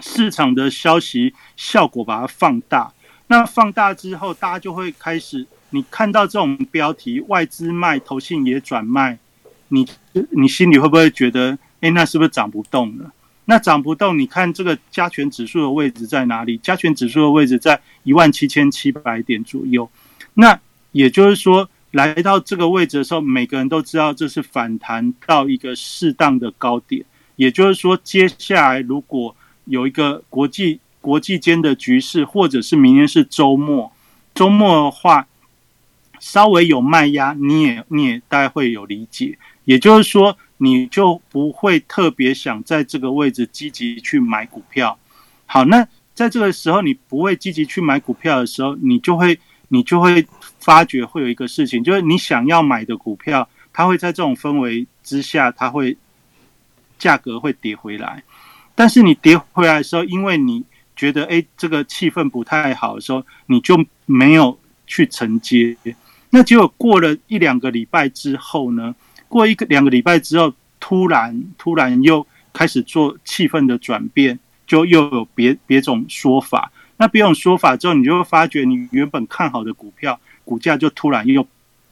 [0.04, 2.92] 市场的消息效果把它放大。
[3.28, 9.18] 那放大之后，大家就会开始，你看到这种标题，外资卖，投信也转卖，
[9.70, 9.88] 你
[10.32, 13.12] 你心里会不会觉得，哎，那是不是涨不动了？
[13.46, 16.58] 那涨不动，你看这个加权指数的位置在哪里？
[16.58, 19.90] 加权指数的位置在一万七千七百点左右。
[20.34, 20.60] 那
[20.92, 21.70] 也就是说。
[21.94, 27.06] 来到这个位置的时候，每个人都知道这是反弹到一个适当的高点。
[27.36, 29.36] 也就是说，接下来如果
[29.66, 33.92] 有一个国际国际间的局势，或者是明天是周末，
[34.34, 35.28] 周末的话
[36.20, 39.38] 稍微有卖压，你也你也大概会有理解。
[39.66, 44.98] 也就是说，你就不会特别想在这个位置积极去买股票。
[45.46, 49.40] 好，那在这个时候你不会积极去买股票的时候，你就会。
[49.70, 50.24] 你就会
[50.60, 55.98] 发觉会有一个事情，就是你想要买的股票，它会在这种氛围之下，它会
[57.00, 58.22] 价格会跌回来。
[58.76, 60.64] 但是你跌回来的时候，因为你
[60.96, 65.76] 觉得哎，这个气氛不太好的时候，你就没有去承接。
[66.32, 68.96] 那结果过了一两个礼拜之后呢？
[69.28, 76.72] 过一个两个礼拜之后，突然突然又开始做气氛的转变，就又有别别种说法。
[76.98, 81.46] 那别种说法之后，你就会发觉你原本看好的股票股价就突然又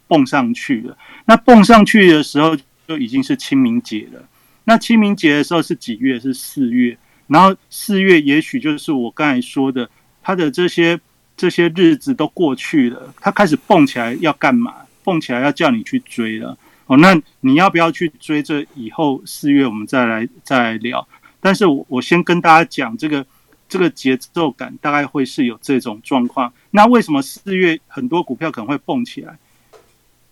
[0.08, 0.98] 蹦上去了。
[1.26, 2.56] 那蹦上去的时候，
[2.88, 4.24] 就已经是清明节了。
[4.64, 6.20] 那清明节的时候是几月？
[6.20, 6.98] 是四月。
[7.28, 9.90] 然后四月也许就是我刚才说的，
[10.22, 11.00] 它的这些
[11.38, 14.76] 这些日子都过去了，它开始蹦起来要干嘛？
[15.04, 16.58] 蹦起来要叫你去追了。
[16.88, 18.44] 哦，那你要不要去追？
[18.44, 21.08] 这以后四月我们再来再来聊。
[21.40, 23.26] 但是我我先跟大家讲这个
[23.70, 26.54] 这个节奏感大概会是有这种状况。
[26.72, 29.38] 那为什么四月很多股票可能会蹦起来？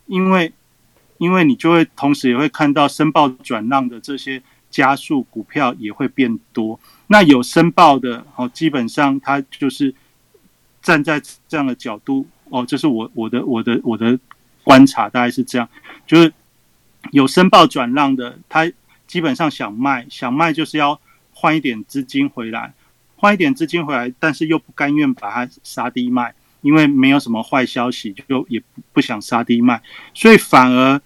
[0.06, 0.52] 因为
[1.20, 4.42] 因为你就会同时也会看到申报转让的这些。
[4.72, 9.96] 加速股票也会变多，那有申报的哦，基本上它就是
[10.80, 14.20] 站在这样的角度哦，这是我我的我的我的
[14.64, 15.68] 观察，大概是这样，
[16.06, 16.32] 就是
[17.12, 18.72] 有申报转让的，他
[19.08, 21.02] 基本上想卖，想卖就是要
[21.34, 22.72] 换一点资金回来，
[23.16, 28.62] 换一点资金回来，但是又不甘愿把它杀低卖，因为没有什么坏消息，就也
[28.94, 29.82] 不想杀低卖，
[30.14, 31.02] 所以反而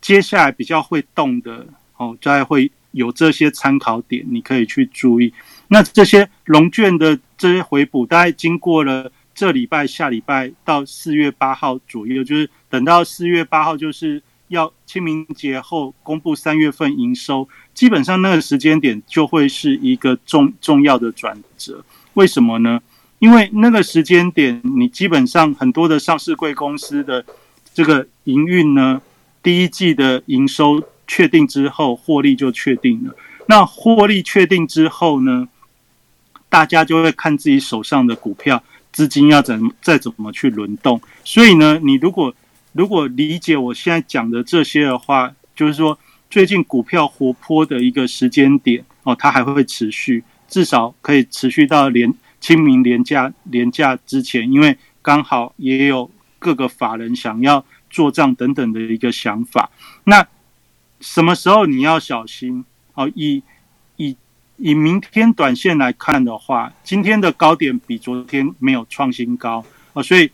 [0.00, 1.66] 接下来比较会动的
[1.96, 2.70] 哦，再会。
[2.92, 5.32] 有这些参考点，你可以去注意。
[5.68, 21.84] 那这些龙卷的这些回补，大概经过了这礼拜、下礼拜到四月八号左右，就是等到四月八号，就是要清明节后公布三月份营收，基本上那个时间点就会是一个重重要的转折。
[22.14, 22.80] 为什么呢？
[23.18, 27.24] 因为那个时间点，你基本上很多的上市贵公司的
[27.74, 29.00] 这个营运呢，
[29.42, 30.82] 第一季的营收。
[31.10, 33.16] 确定之后，获利就确定了。
[33.46, 35.48] 那获利确定之后呢？
[36.50, 38.62] 大家就会看自己手上的股票
[38.92, 41.00] 资金要怎再怎么去轮动。
[41.24, 42.34] 所以呢，你如果
[42.72, 45.98] 如果理解我现在讲的这些的话，就是说
[46.28, 59.70] 最近股票活泼的一个时间点哦，它还会持续，至少可以持续到连清明连假连假之前，因为刚好也有各个法人想要做账等等的一个想法。
[60.04, 60.26] 那
[61.00, 62.64] 什么时候你要小心？
[62.94, 63.42] 哦，以
[63.96, 64.16] 以
[64.56, 70.30] 以明天短线来看的话，今天的高点比昨天没有创新高哦，所以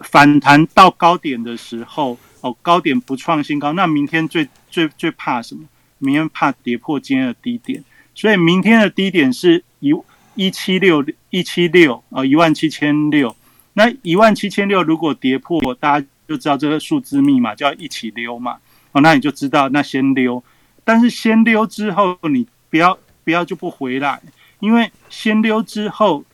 [0.00, 5.64] 反弹到高点的时候，哦，高点不创新高，那明天最最最怕什么？
[5.98, 7.82] 明天怕跌破今天的低点，
[8.14, 9.92] 所以明天的低点是一
[10.36, 13.34] 一七六一七六啊，一万七千六。
[13.74, 18.56] 那一万七千六如果跌破，大家就知道这个数字密码叫一起溜嘛。
[18.92, 20.42] 哦，那你就知道，那先溜，
[20.84, 24.20] 但是先溜之后，你不要不要就不回来，
[24.60, 26.24] 因为先溜之后，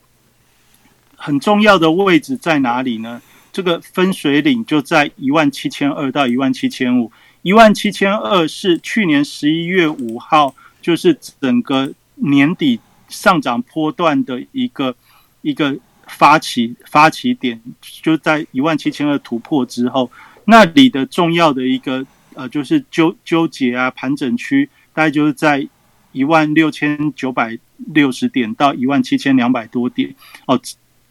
[1.16, 3.20] 很重要的位置在哪里呢？
[3.52, 12.80] 这个分水岭就在一万七千二到一万七千五，一万七千二是去年十一月五号，就是整个年底
[13.14, 14.94] 上涨波段的一个
[15.42, 20.10] 一个发起发起点，就在一万七千二突破之后，
[20.44, 22.04] 那里的重要的一个。
[22.36, 25.68] 呃，就是纠纠结啊，盘整区大概就是在
[26.10, 30.12] 一万六千九百六十点到一万七千两百多点
[30.46, 30.60] 哦，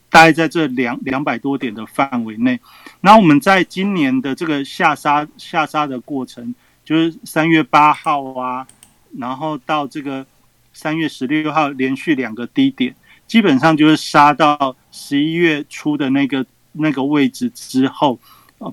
[0.09, 2.59] 大概在这两两百多点的范围内。
[2.99, 8.67] 那我们在今年的这个下杀下杀的过程，就是三月八号啊，
[9.17, 10.25] 然后到这个
[10.73, 12.95] 三月十六号连续两个低点，
[13.27, 18.19] 基本上就是杀到十一月初的那个那个位置之后，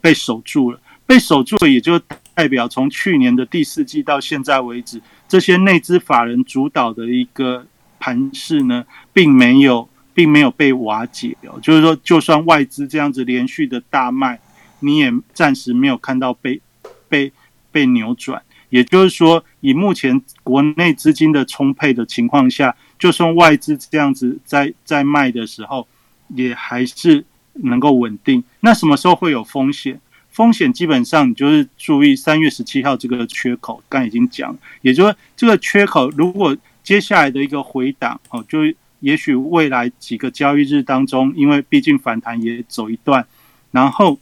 [0.01, 0.81] 被守住了。
[1.07, 2.01] 被守住了，也就
[2.35, 7.67] 代表从去年的第四季到现在为止，这些内资法人主导的一个
[7.99, 11.59] 盘势呢，并没有，并没有被瓦解哦。
[11.61, 14.39] 就是说，就算外资这样子连续的大卖，
[14.79, 16.61] 你也暂时没有看到被
[17.09, 17.33] 被
[17.73, 18.41] 被扭转。
[18.71, 25.87] 也就是说，以目前国内资金的充沛的情况下，就算外资这样子在在卖的时候，
[26.29, 28.43] 也还是能够稳定。
[28.61, 30.01] 那什么时候会有风险？
[30.31, 38.61] 风险基本上你就是注意三月十七号这个缺口，刚已经讲，也就是这个缺口如果接下来的一个回档哦，就
[39.01, 43.27] 也许未来几个交易日当中，因为毕竟反弹也走一段，
[43.73, 44.19] 然后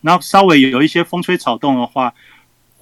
[0.00, 2.14] 然后稍微有一些风吹草动的话，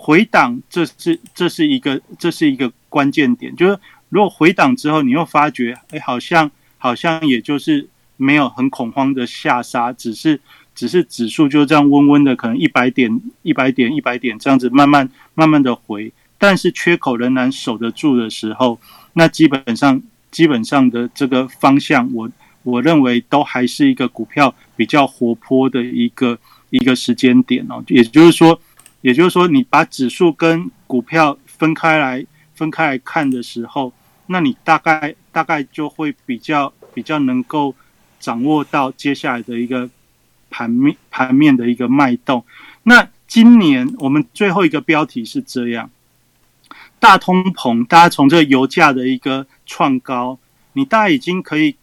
[0.07, 3.77] 回档这是这是一个这是一个关键点，就是
[4.09, 6.49] 如果回档之后你又发觉，哎，好像
[6.79, 10.39] 好像也就是没有很恐慌的下杀，只是。
[10.77, 18.79] 只是指数就这样温温的，可能一百点、一百点、一百点这样子慢慢、慢慢的回，但是缺口仍然守得住的时候，
[19.15, 22.31] 那基本上、基本上的这个方向，我
[22.63, 26.39] 我认为都还是一个股票比较活泼的一个
[26.69, 27.83] 一个时间点哦。
[27.89, 28.61] 也就是说，
[29.07, 32.27] 也就是说，你把指数跟股票分开来
[32.57, 33.93] 分开来看的时候，
[34.27, 37.73] 那你大概大概就会比较比较能够
[38.19, 39.89] 掌握到接下来的一个
[40.51, 42.45] 盘面盘面的一个脉动。
[42.83, 45.89] 那今年我们最后一个标题是这样：
[46.99, 50.37] 大通膨，大家从这个油价的一个创高，
[50.73, 51.77] 你大概已经可以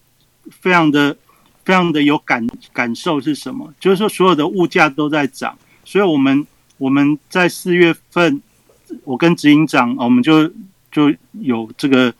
[0.50, 1.16] 非常的
[1.64, 3.72] 非常的有感感受是什么？
[3.80, 5.56] 就是说所有的物价都在涨，
[5.86, 6.46] 所以我们
[6.78, 8.42] 我们在四月份，
[9.04, 10.48] 我跟执行长我们就
[10.90, 12.12] 就有这个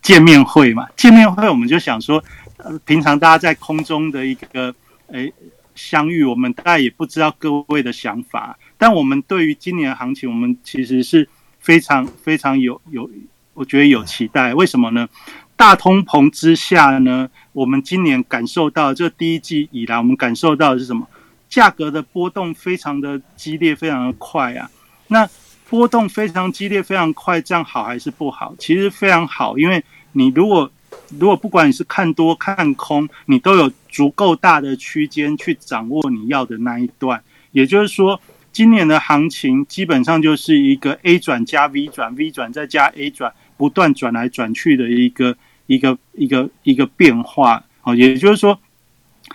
[0.00, 2.22] 见面会嘛，见面会我们就想说，
[2.56, 4.74] 呃，平常大家在空中的一个
[5.08, 5.32] 诶。
[5.74, 11.26] 相遇，我们大概也不知道各位的想法，但我们对于今年的行情，我们其实是
[11.60, 13.08] 非常非常有有，
[13.54, 14.52] 我觉得有期待。
[14.52, 15.08] 为什么呢？
[15.56, 21.08] 大通膨之下呢，我们今年感受到这第一季以来，我们感受到的是什么？
[21.52, 24.70] 价格的波动非常的激烈，非常的快啊。
[25.08, 25.28] 那
[25.68, 28.54] 波动非常激烈，非常快，这样好还是不好？
[28.58, 30.72] 其实非常好，因为你如果
[31.18, 37.22] 如果不管你是看多看空，你都有足够大的区间去掌握你要的那一段。
[37.50, 38.18] 也就是说，
[38.50, 45.36] 今年的行情基本上就是一个 A 转加 V 转，V 转再加 A 转，不断转来转去的一个
[45.66, 47.62] 一个一个一个变化。
[47.82, 48.58] 哦，也就是说，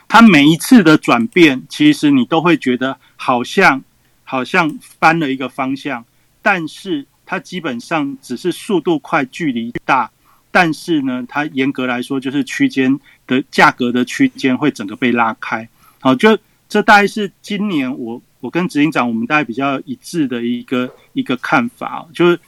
[0.07, 3.83] 它每一次的转变，其实你都会觉得好像
[4.23, 6.05] 好像翻了一个方向，
[6.41, 10.09] 但是它基本上只是速度快，距离大。
[10.49, 15.67] 但是呢，它严格来说就是区间的价格的区间会整个被拉开。
[15.99, 16.35] 好，就
[16.67, 22.39] 这大概是今年我我跟执行长我们大概比较一致的一个一个看法，就是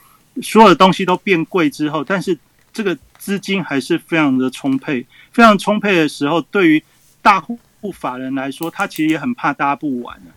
[0.42, 2.36] 所有的东西都变贵之后，但是
[2.74, 6.84] 这个资金还是非常的充沛，非常充沛的时候，对于
[7.30, 10.32] 大户法人来说，他其实也很怕大家不玩的，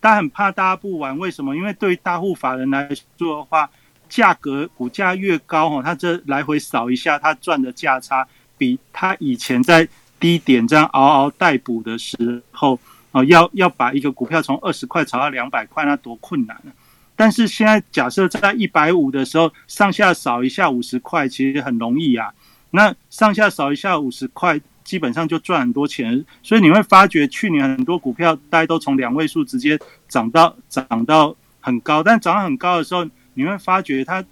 [0.00, 1.56] 他很怕大家不玩，为什么？
[1.56, 2.88] 因为对于大户法人来
[3.18, 3.68] 说的话。
[4.08, 8.24] 价格股价越高哈，他这来回扫一下，他赚的价差
[8.56, 9.88] 比他以前在
[10.20, 12.78] 低点这样嗷嗷待补的时候
[13.10, 16.70] 哦，要要把一个股票从二十块炒到两百块，那多困难啊！
[17.16, 22.32] 但是现在假设在一百五的时候，上下扫一下五十块，其实很容易啊。
[22.70, 26.24] 那上下扫一下五十块，基本上就赚很多钱。
[26.42, 29.78] 所以你会发觉，去年很多股票大家都从两位数直接
[30.08, 33.06] 涨到涨到很高，但涨到很高的时候。
[33.38, 34.24] 你会发觉它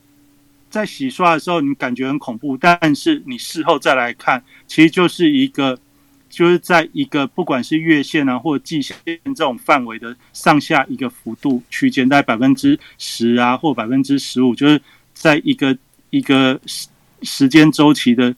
[0.71, 5.79] 在洗刷的时候，你感觉很恐怖，但是你事后再来看，其实就是一个，
[6.31, 8.97] 就是在一个不管是月线啊或者季线
[9.27, 14.81] 这种范围的上下一个幅度区间，在百分之十啊或百分之十五，就是
[15.13, 15.77] 在一个
[16.09, 16.89] 一个时
[17.21, 18.35] 时间周期的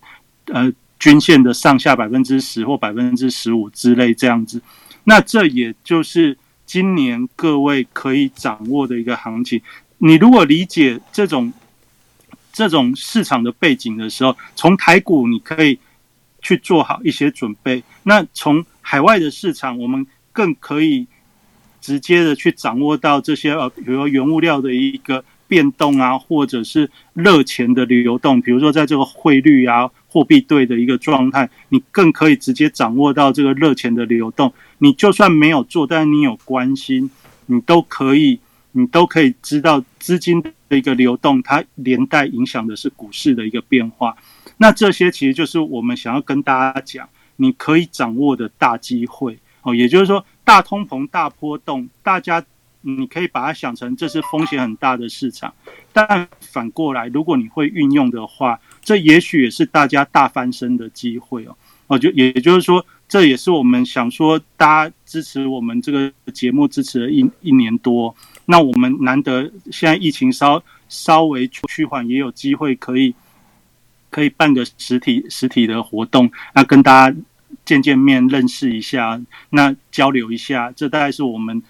[0.47, 4.61] 呃均线的上下百分之十或百分之十五之类这样子。
[5.05, 9.61] 那这也就是今年各位可以掌握的一个行情。
[9.99, 11.53] 你如果理解这种
[12.53, 15.79] 这种市场的背景的时候，从台股你可以
[16.43, 17.83] 去做好一些准备。
[18.03, 21.07] 那从海外的市场，我们更可以
[21.81, 34.51] 直接的去掌握到这些呃，比如说原物料的一个变动啊，或者是热钱的流动，比如说在这个汇率啊、货币对的一个状态，你更可以直接掌握到这个热钱的流动。
[34.79, 37.11] 你就算没有做，但是你有关心，
[37.45, 38.41] 你都可以。
[38.79, 44.15] 你都可以知道资金的一个流动，它连带影响的是股市的一个变化。
[44.59, 49.75] 那这些其实就是我们想要跟大家讲，你可以掌握的大机会哦。
[49.75, 52.45] 也就是说，大通膨、大波动，大家
[52.83, 55.55] 你可以把它想成这是风险很大的市场。
[55.95, 61.57] 但反过来，如果你会运用的话，这也许也是大家大翻身的机会哦。
[61.89, 62.87] 哦，就也就是说。
[63.09, 68.13] 这也是我们想说，大家支持我们这个节目支持了一一年多，
[68.47, 73.15] 那我们难得现在疫情稍稍微趋缓，也有机会可以
[74.11, 77.17] 可以办个实体实体的活动，那跟大家
[77.65, 81.63] 见见面、认识一下，那交流一下，这大概是我们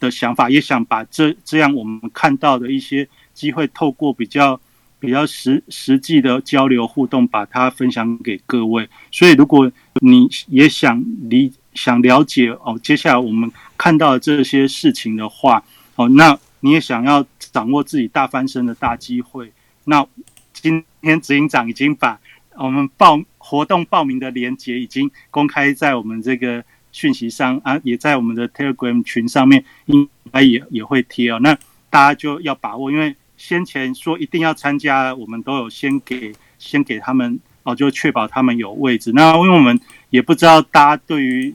[0.00, 4.58] 的想法，也想把这这样我们看到的一些机会，透过比较。
[5.00, 8.88] 比较实实际的交流互动，把它分享给各位。
[9.10, 9.70] 所以，如果
[10.00, 15.62] 你也想理想了解哦，接下来我们看到这些事情的话，
[15.94, 19.52] 哦，那你也想要掌握自己大翻身的大机会，
[19.84, 20.04] 那
[20.52, 22.18] 今天执行长已经把
[22.56, 31.38] 我们报活动报名的链接已经公开在我们这个讯息上啊，也在我们的 Telegram 群上面，应该也也会贴哦。
[31.40, 31.54] 那
[31.88, 33.14] 大家就要把握，因为。
[33.38, 39.12] 先前说一定要参加，我们都有先给先给他们哦，就确保他们有位置。
[39.14, 39.80] 那因为我们
[40.10, 41.54] 也不知道大家对于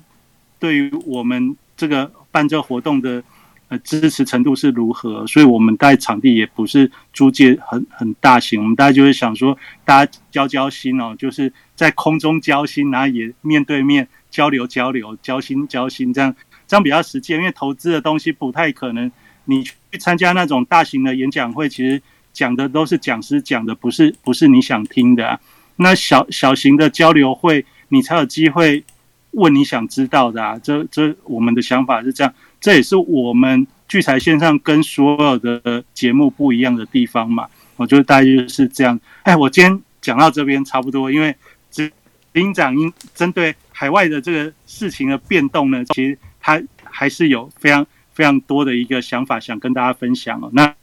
[0.57, 3.21] 对于我们这个办这个活动的
[3.67, 16.33] 呃支持程度是如何，所以我们在场地也不是租借很很大型，我们大家就会想说，大家交交心哦，就是在空中交心，然后也面对面交流交流，交心交心，这样
[16.65, 19.11] 这样比较实际，因为投资的东西不太可能，
[19.45, 25.39] 你去参加那种大型的演讲会，其实讲的都是讲师讲的，不是不是你想听的。
[25.75, 28.83] 那小小型的交流会，你才有机会
[29.31, 30.59] 问你想知道的啊！
[30.61, 37.47] 这这我们的想法是这样，这也是我们聚财线上跟所有的节目不一样的地方嘛。
[37.75, 38.99] 我觉得大概就是这样。
[39.23, 41.35] 哎，我今天讲到这边差不多，因为
[41.71, 41.91] 执
[42.35, 50.49] 行长因针对海外的这个事情的变动呢，其实他还是有非常非常多的一个想法想跟大家分享哦。
[50.53, 50.73] 那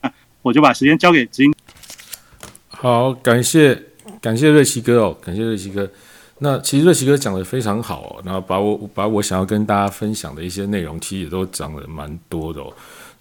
[0.42, 1.54] 我就把时间交给执行。
[2.68, 3.84] 好，感谢。
[4.20, 5.90] 感谢瑞奇哥哦，感谢瑞奇哥。
[6.40, 12.70] 那其实瑞奇哥讲的非常好哦，然后把我把我想要跟大家分享的一些内容，其实也都讲的蛮多的哦。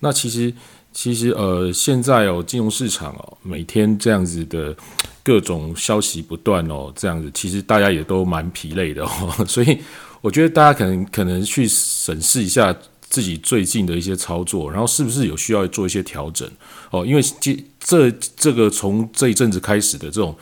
[0.02, 0.54] 那其实
[0.92, 4.76] 其实呃，现在哦，金融市场哦，每天这样子的
[5.24, 9.32] 各种消息不断哦，这样子其实大家也都蛮疲累的哦。
[9.48, 9.78] 所以
[10.20, 12.76] 我觉得大家可能可能去审视一下
[13.10, 16.50] 自己最近的一些操作，然后是不是有需要做一些调整
[16.92, 17.06] 哦？
[17.06, 20.36] 因为这这这个从这一阵子开始的这种。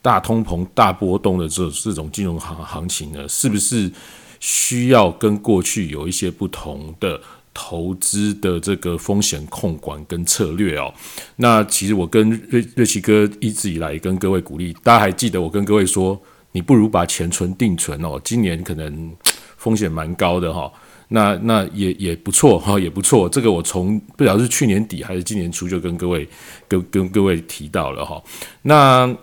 [0.00, 3.90] 大通膨、大波动的这这种金融行行情呢，是不是
[4.38, 7.20] 需要跟过去有一些不同的
[7.52, 10.94] 投资的这个风险控管跟策略哦？
[11.36, 16.18] 那其实我跟瑞瑞奇哥一直以来跟各位鼓励，大家还记得我跟各位说，
[16.52, 19.12] 你不如把钱存定存哦，今年可能
[19.56, 20.72] 风险蛮高的哈。
[21.08, 23.28] 那那也也不错哈，也不错。
[23.28, 26.28] 这个我从不晓得是去年底还是今年初就跟各位
[26.66, 28.22] 跟跟各位提到了哈。
[28.62, 29.14] 那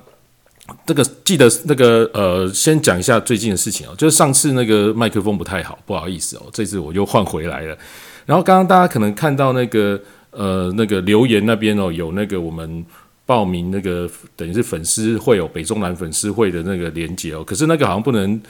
[0.86, 7.78] 这个记得那个呃，先讲一下最近的事情哦，就是上次那个麦克风不太好，不好意思哦，这次我又换回来了。
[8.26, 12.84] 然后刚刚大家可能看到那个呃那个留言那边哦，有那个我们
[13.28, 18.42] 报名那个等于是粉丝会有北中南粉丝会的那个连接哦，可是那个好像不能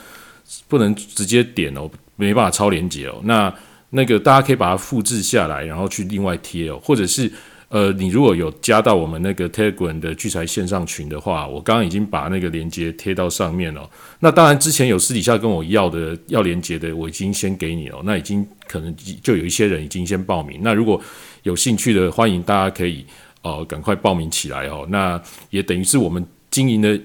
[0.68, 3.20] 不能直接点哦，没办法超连接哦。
[3.24, 3.52] 那
[3.90, 7.30] 那个大家可以把它复制下来，然后去另外贴哦，或者是。
[7.68, 13.90] 呃，你如果有加到我们那个 Telegram 的聚财线上群的话，我刚刚已经把那个链接贴到上面了。
[14.20, 18.00] 那当然，之前有私底下跟我要的要连接的，我已经先给你了。
[18.04, 20.60] 那已经可能就有一些人已经先报名。
[20.62, 21.02] 那如果
[21.42, 23.04] 有兴趣的，欢迎大家可以
[23.42, 24.86] 呃赶快报名起来哦。
[24.88, 25.20] 那
[25.50, 26.96] 也等于是我们经营的，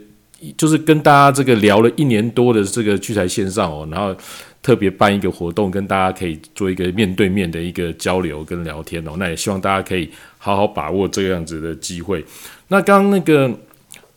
[0.58, 4.16] 就是跟大家这个聊了一年多的这个聚财线上哦，然后。
[4.64, 9.14] 特别办一个活动，跟大家可以做一个面对面的一个交流跟聊天哦。
[9.18, 12.24] 那也希望大家可以好好把握这样子的机会。
[12.68, 13.52] 那刚刚那个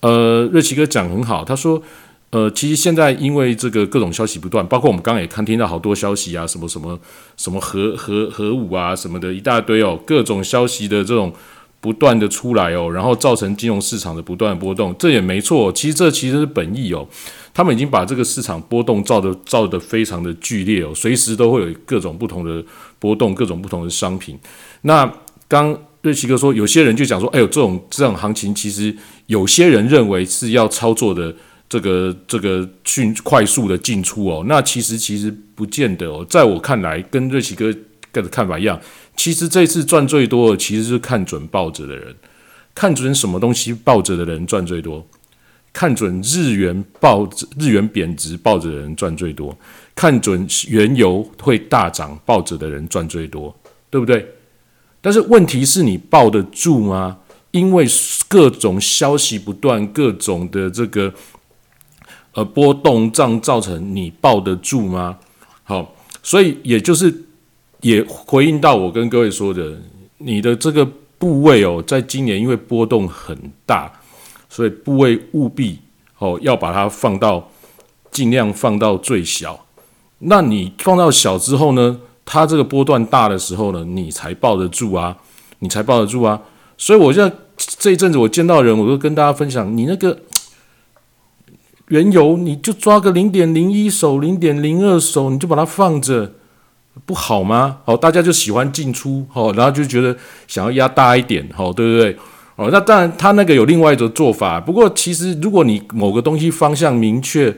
[0.01, 1.83] 呃，瑞奇哥讲很好，他说
[2.29, 7.01] 呃，其实现在因为这个各种消息不断，包括我们刚刚也看听到好多消息啊，什么什么
[7.39, 11.33] 什么核核核武啊什么的一大堆哦，各种消息的这种
[11.85, 15.71] 不断的出来哦，然后造成金融市场的不断波动，这也没错。
[15.71, 17.07] 其实这其实是本意哦。
[17.53, 22.65] 他们已经把这个市场波动造的造的非常的剧烈哦，随时都会有各种不同的
[22.99, 24.39] 波动，各种不同的商品。
[24.81, 25.13] 那
[25.47, 31.35] 刚瑞奇哥说，有些人就讲说，哎呦，这种这种行情，其实有些人认为是要操作的，
[31.69, 34.43] 这个这个迅快速的进出哦。
[34.49, 37.71] 那其实其实不见得哦，在我看来，跟瑞奇哥
[38.13, 38.81] 的看法一样，
[39.17, 42.15] 其实这次赚最多的其实是看准抱着的人，
[42.75, 45.07] 看准什么东西抱着的人赚最多。
[45.73, 49.53] 看准日元暴日元贬值，抱着的人赚最多；
[49.93, 53.53] 看准原油会大涨，抱着的人赚最多，
[53.91, 54.25] 对不对？
[55.01, 57.19] 但是问题是你抱得住吗？
[57.51, 57.85] 因为
[58.29, 61.13] 各种消息不断，各种的这个
[62.35, 65.19] 呃波动，这样造成你抱得住吗？
[65.65, 67.13] 好，所以也就是
[67.85, 69.79] 也回应到我跟各位说的，
[70.19, 73.93] 你的这个部位哦，在今年因为波动很大。
[74.49, 75.81] 所以部位务必
[76.19, 77.51] 哦要把它放到
[78.13, 79.67] 尽量放到最小。
[80.21, 85.17] 那你放到小之后呢，它这个波段大的时候呢，你才抱得住啊，
[85.59, 86.41] 你才抱得住啊。
[86.79, 90.21] 所以我现在这一阵子我见到人，我都跟大家分享，你那个
[91.89, 96.33] 原油你就抓个零点零一手、零点零二手，你就把它放着，
[97.05, 97.79] 不好吗？
[97.85, 100.17] 好，大家就喜欢进出，好，然后就觉得
[100.47, 102.17] 想要压大一点，好，对不对？
[102.57, 104.61] 哦，那当然，他那个有另外一种做法。
[104.61, 107.55] 不过，其实如果你某个东西方向明确，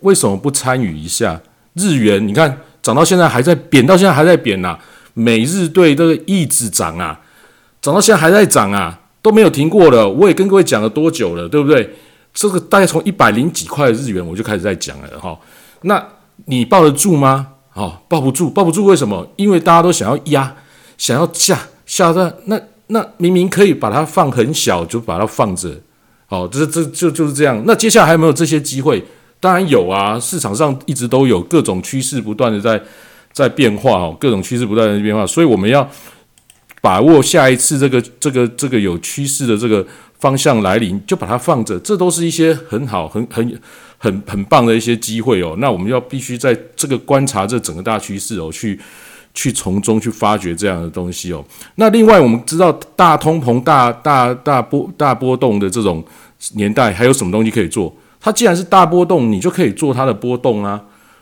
[0.00, 1.40] 为什么不参与一下？
[1.74, 4.78] 日元你看涨到现在还在贬，到现在还在贬呐。
[5.14, 7.20] 美日对这个一直涨啊，
[7.80, 10.08] 涨到现在还在涨啊，都没有停过了。
[10.08, 11.88] 我也跟各位讲了多久了，对不对？
[12.34, 15.38] 这个大概从一百零几块日元我就开始在讲了哈。
[15.82, 16.04] 那
[16.46, 17.46] 你抱得住吗？
[17.76, 19.24] 哦，抱不住，抱不住，为什么？
[19.36, 20.56] 因为大家都想要压。
[20.98, 25.78] 想要下下的那那明明可以把它放很小，就把它放着，
[26.30, 27.62] 哦，这这就就是这样。
[27.66, 29.04] 那接下来还有没有这些机会？
[29.38, 32.80] 当然有啊，市场上一直都有各种趋势不断的在
[33.30, 35.86] 在变化哦，各种趋势不断的变化，所以我们要
[36.80, 39.86] 把握下一次这个这个这个有趋势的这个
[40.18, 43.60] 方向来临，就把它放着，这都是一些很好很很
[44.06, 45.56] 很很棒的一些机会哦。
[45.58, 48.78] 那我们要必须在这个观察这整个大趋势哦，去
[49.34, 51.44] 去从中去发掘这样的东西哦。
[51.74, 56.04] 那另外我们知道大通膨、大大大波大波动的这种
[56.54, 57.94] 年代，还有什么东西可以做？
[58.20, 60.80] 它既然是大波动，你就可以做它的波动啊。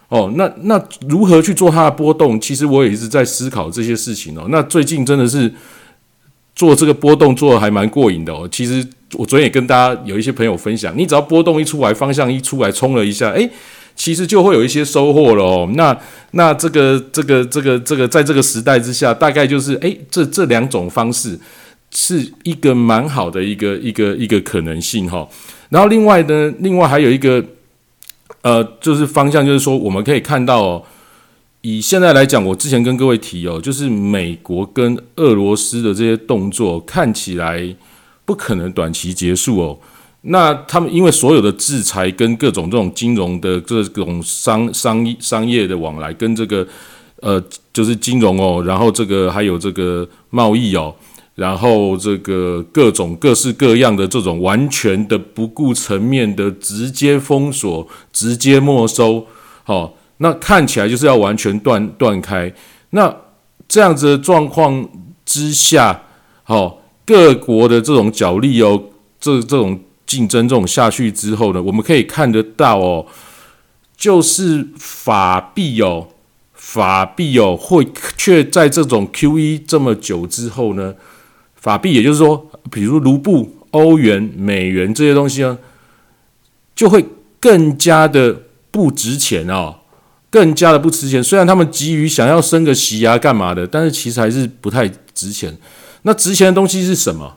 [0.08, 2.38] 哦，那那如何去做它的波动？
[2.40, 4.46] 其实我也一直在思考这些事情哦。
[4.48, 5.52] 那最近真的是
[6.54, 8.48] 做这个波动做的还蛮过瘾的哦。
[8.52, 8.86] 其实
[9.18, 13.48] 我昨天也跟大家有一些朋友分享，你只要波动一出来，方向一出来，冲了一下，诶，
[13.94, 15.66] 其实就会有一些收获了。
[15.74, 15.96] 那
[16.32, 21.38] 那这个这个这个这个，在这个时代之下，大概就是诶，这这两种方式
[21.90, 25.28] 是一个蛮好的一个一个一个可能性哈。
[25.68, 27.44] 然后另外呢，另外还有一个。
[28.40, 30.82] 呃，就是方向，就是说，我们可以看到，哦，
[31.62, 37.74] 以现在来讲，我之前跟各位提哦，就是美国跟俄罗斯的这些动作看起来
[38.24, 39.78] 不可能短期结束哦。
[40.22, 46.66] 那他们因为所有的制裁跟各种这种金融的这种商商商业的往来，跟这个
[47.20, 50.94] 呃，就是金融哦，然后这个还有这个贸易哦。
[51.34, 59.26] 然后这个各种各式各样的这种完全的不顾层面的直接封锁、直接没收，
[59.64, 62.54] 好，那看起来就是要完全断断开。
[62.90, 63.12] 那
[63.66, 64.88] 这样子的状况
[65.24, 66.04] 之下，
[66.44, 68.82] 好，各国的这种角力哦，
[69.20, 73.06] 这这种竞争这种下去之后呢，我们可以看得到哦，
[73.96, 76.08] 就是法币哦，
[76.52, 77.86] 法币哦，会
[78.16, 80.94] 却在这种 Q E 这么久之后呢。
[81.56, 85.56] 法币，也就是说，比如卢布、欧元、美元这些东西呢，
[86.76, 87.02] 就会
[87.40, 89.76] 更加的不值钱哦，
[90.28, 91.24] 更加的不值钱。
[91.24, 95.56] 虽然他们急于想要升个息啊，干嘛的，但是其实还是不太值钱。
[96.06, 97.36] 那值钱的东西是什么？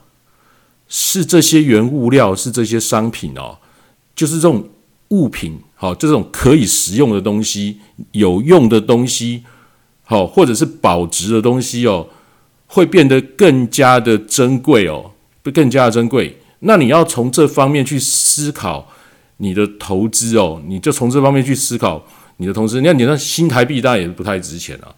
[0.88, 3.58] 是这些原物料，是这些商品哦，
[4.14, 4.70] 就是这种
[5.08, 7.80] 物品，好，这种可以食用的东西、
[8.12, 9.44] 有用的东西，
[10.04, 12.08] 好，或者是保值的东西哦。
[12.70, 15.12] 会变得更加的珍贵哦，
[15.42, 16.38] 会更加的珍贵。
[16.58, 18.86] 那你要从这方面去思考
[19.38, 22.04] 你的投资哦，你就从这方面去思考
[22.36, 22.78] 你的投资。
[22.78, 24.92] 你看，你那新台币当然也不太值钱啊，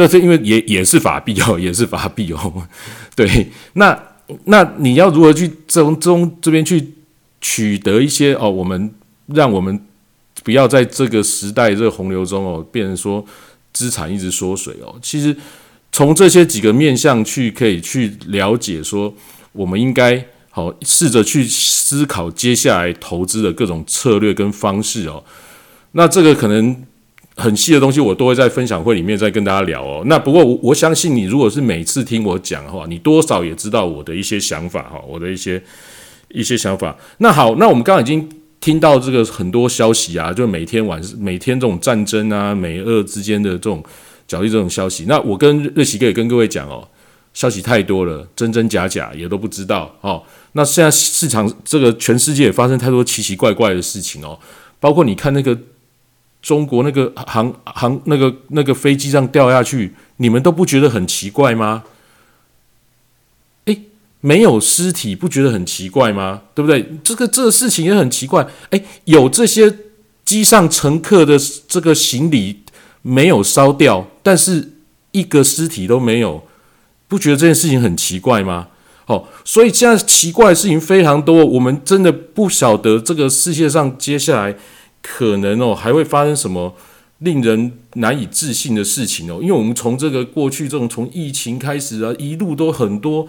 [0.00, 2.66] 那是因为也也是法币哦，也是法币哦。
[3.14, 3.96] 对，那
[4.44, 6.94] 那你要如何去从中这边去
[7.40, 8.92] 取得一些哦，我们
[9.26, 9.78] 让我们
[10.42, 13.24] 不要在这个时代这个洪流中哦，变成说
[13.72, 15.36] 资产一直缩水哦，其实。
[15.92, 19.12] 从这些几个面向去，可以去了解说，
[19.50, 25.24] 我们应该好试着去思考接下来投资的各种策略跟方式哦。
[25.90, 26.84] 那这个可能
[27.36, 30.02] 很细的东西，我都会在分享会里面再跟大家聊哦。
[30.06, 35.62] 那不过我我相信你，如果是每次听我讲的话，你多少也知道我的一些想法哈，我的一些
[36.28, 36.96] 一些想法。
[37.18, 38.28] 那好，那我们刚刚已经
[38.60, 43.82] 听到这个很多消息啊，就每天晚每天这种战争啊，美俄之间的这种。
[44.30, 46.86] 角力这种消息，那我跟瑞奇哥也跟各位讲哦，
[47.34, 50.22] 消息太多了，真真假假也都不知道哦。
[50.52, 54.38] 那现在市场这个全世界也发生太多奇奇怪怪的事情哦，
[54.78, 55.58] 包括你看那个
[56.42, 61.84] 中国那个航航那个那个飞机上掉下去，你们都不觉得很奇怪吗？
[63.66, 63.82] 诶，
[64.20, 66.42] 没有尸体不觉得很奇怪吗？
[66.54, 66.86] 对不对？
[67.02, 68.46] 这个这个事情也很奇怪。
[68.70, 69.76] 诶，有这些
[70.24, 71.38] 机上乘客的
[71.68, 72.60] 这个行李。
[73.02, 74.72] 没有烧掉，但是
[75.12, 76.46] 一个尸体都没有，
[77.08, 78.68] 不觉得这件事情很奇怪吗？
[79.06, 84.54] 哦，所以现在奇怪的事情非常多，我们真的不晓得这个世界上接下来
[85.02, 86.74] 可能哦还会发生什么
[87.18, 89.38] 令人难以置信的事情哦。
[89.42, 93.28] 因为我们从这个过去这种从疫情开始啊，一路都很多，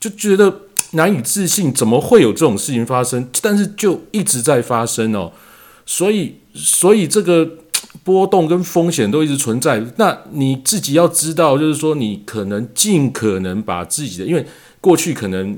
[0.00, 3.28] 就觉得难以置信，怎么会有这种事情发生？
[3.40, 5.32] 但是就一直在发生哦，
[5.86, 7.48] 所以，所以这个。
[8.04, 14.44] 波动跟风险都一直存在，那你自己要知道，就是说你可能尽可能把自己的，因为
[14.80, 15.56] 过去可能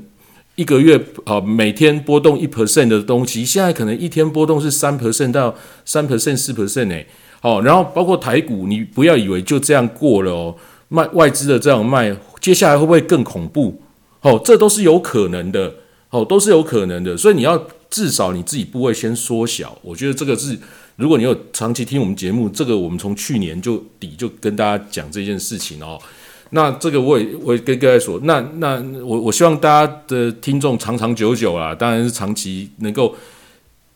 [0.55, 7.05] 一个月啊每天波动一 percent 的东西，现在可能一天波动是三 percent 到三 percent 四 percent 哎，
[7.41, 10.55] 好，然后包括台股，你不要以为就这样过了哦，
[10.87, 13.81] 卖外资的这样卖，接下来会不会更恐怖？
[14.21, 15.75] 哦，这都是有可能的，
[16.09, 20.57] 哦，都是有可能的，所以你要至少你自己部位先缩小，我觉得这个是。
[20.97, 25.99] 如果你有长期听我们节目，这个我们从去年就底就跟大家讲这件事情哦。
[26.55, 33.13] 那这个我也我也跟各位说，那那我我希望大家的听众长长久久啊，当然是长期能够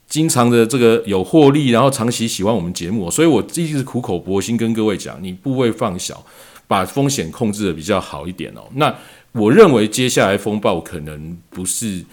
[0.09, 6.23] 经常的这个有获利，然后长期喜欢我们节目，所以我一直苦口婆心跟各位讲，你部位放小，
[6.67, 8.61] 把风险控制的比较好一点哦。
[8.75, 8.93] 那
[9.31, 12.03] 我认为接下来风暴可能不是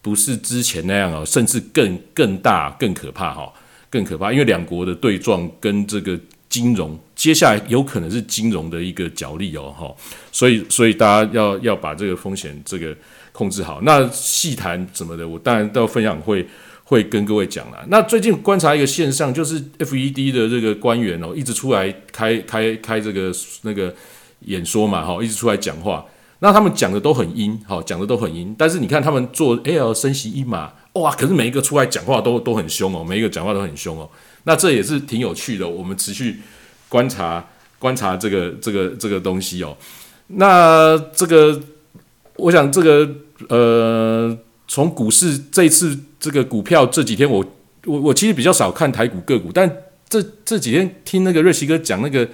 [0.00, 3.52] 不是之前那样哦，甚至更更大、更可怕哈，
[3.90, 6.18] 更可怕，因为两国的对撞跟这个。
[6.50, 9.94] 金融接下来有可能是金融的一个角力哦，哈，
[10.32, 12.96] 所以所以大家要要把这个风险这个
[13.30, 13.78] 控制好。
[13.82, 16.48] 那细谈什么的，我当然到分享会
[16.82, 17.84] 会跟各位讲了。
[17.88, 23.30] 那最近观察一个现象，就是 FED 的这个官员哦，一直出来开开开这个
[23.64, 23.94] 那个
[24.46, 26.02] 演说嘛，哈，一直出来讲话。
[26.38, 28.54] 那他们讲的都很阴，哈，讲的都很阴。
[28.56, 34.08] 但是你看他们做 L 升息一码，哇，可是每一个出来讲话都都很凶哦，每一个讲话都很凶哦。
[34.44, 36.38] 那这也是挺有趣的，我们持续
[36.90, 37.42] 观察
[37.78, 39.74] 观察这个这个这个东西哦。
[40.26, 41.58] 那这个，
[42.36, 43.10] 我想这个
[43.48, 44.38] 呃，
[44.68, 47.42] 从股市这次这个股票这几天，我
[47.86, 49.68] 我我其实比较少看台股个股，但
[50.08, 52.28] 这这几天听那个瑞奇哥讲那个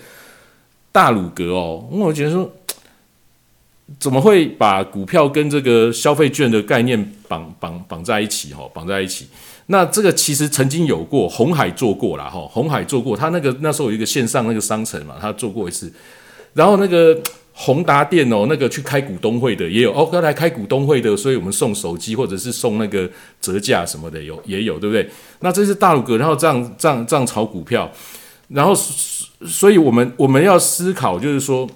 [0.90, 2.52] 大鲁格哦，我觉得说
[4.00, 9.28] 怎么会把股票跟这个消费券的概念绑绑绑在一起哈，绑在一起。
[9.68, 15.92] 那这个其实曾经有过，红海做过了哈，红海做过，他那个那时候有一个线上那个商城嘛，他做过一次。
[16.54, 17.20] 然后那个
[17.52, 23.10] 宏达电哦，那个去开股东会的也有哦，要来开股东会的，所以我们送手机或者是送那个
[23.40, 25.10] 折价什么的有也有，对不对？
[25.40, 27.90] 那这是大陆哥，然后这样这样这样炒股票，
[28.48, 31.68] 然后所以我们我们要思考，就是说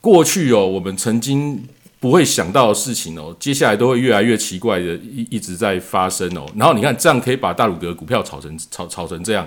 [0.00, 1.64] 过去哦，我们曾经。
[2.00, 6.46] 不会想到的事情哦，接下来都会越来越奇怪的，一一直在发生哦。
[6.56, 9.46] 然后你看，这样可以把大鲁格股票炒成炒炒成这样。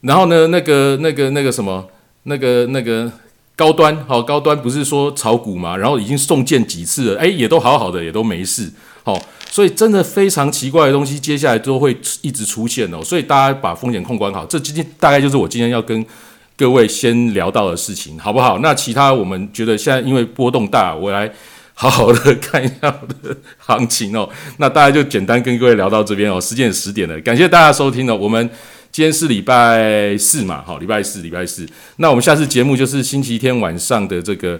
[0.00, 1.86] 然后呢，那个那个那个什么，
[2.24, 3.10] 那个那个
[3.54, 5.76] 高端，好高端不是说炒股嘛？
[5.76, 8.68] 然后已经送件几次了，哎，也都好好的，也都没事。
[9.04, 9.16] 好，
[9.48, 13.04] 所以真的非常奇怪的东西，接下来都会一直出现哦。
[13.04, 16.04] 所以大家把风险控管好，这今天大概就是我今天要跟
[16.56, 18.58] 各位先聊到的事情，好不好？
[18.58, 21.32] 那其他我们觉得现在因为波动大，我来。
[21.76, 28.14] 好好的看一下我的行情哦， 那大家就简单跟各位聊到这边哦，时间十点了，感谢大家收听哦。
[28.14, 28.48] 我们
[28.92, 31.66] 今天是礼拜四嘛，好，礼拜四，礼拜四。
[31.96, 34.58] 那我们下次节目就是星期天晚上的这个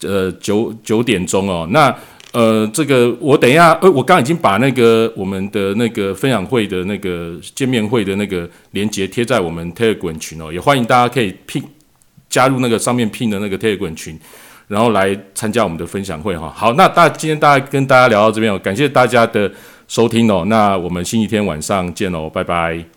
[0.00, 1.68] 呃九九点钟哦。
[1.70, 1.94] 那
[2.32, 11.62] 呃这个我等一下，呃我刚已经把那个我们的那个分享会的那个见面会的那个连接贴在我们 Telegram 群哦，也欢迎大家可以拼
[12.30, 14.18] 加入那个上面拼的那个 Telegram 群。
[14.68, 19.50] 然后来参加我们的分享会哈，好，那大今天大家跟大家聊到这边哦，感谢大家的
[19.86, 22.95] 收听哦，那我们星期天晚上见哦，拜拜。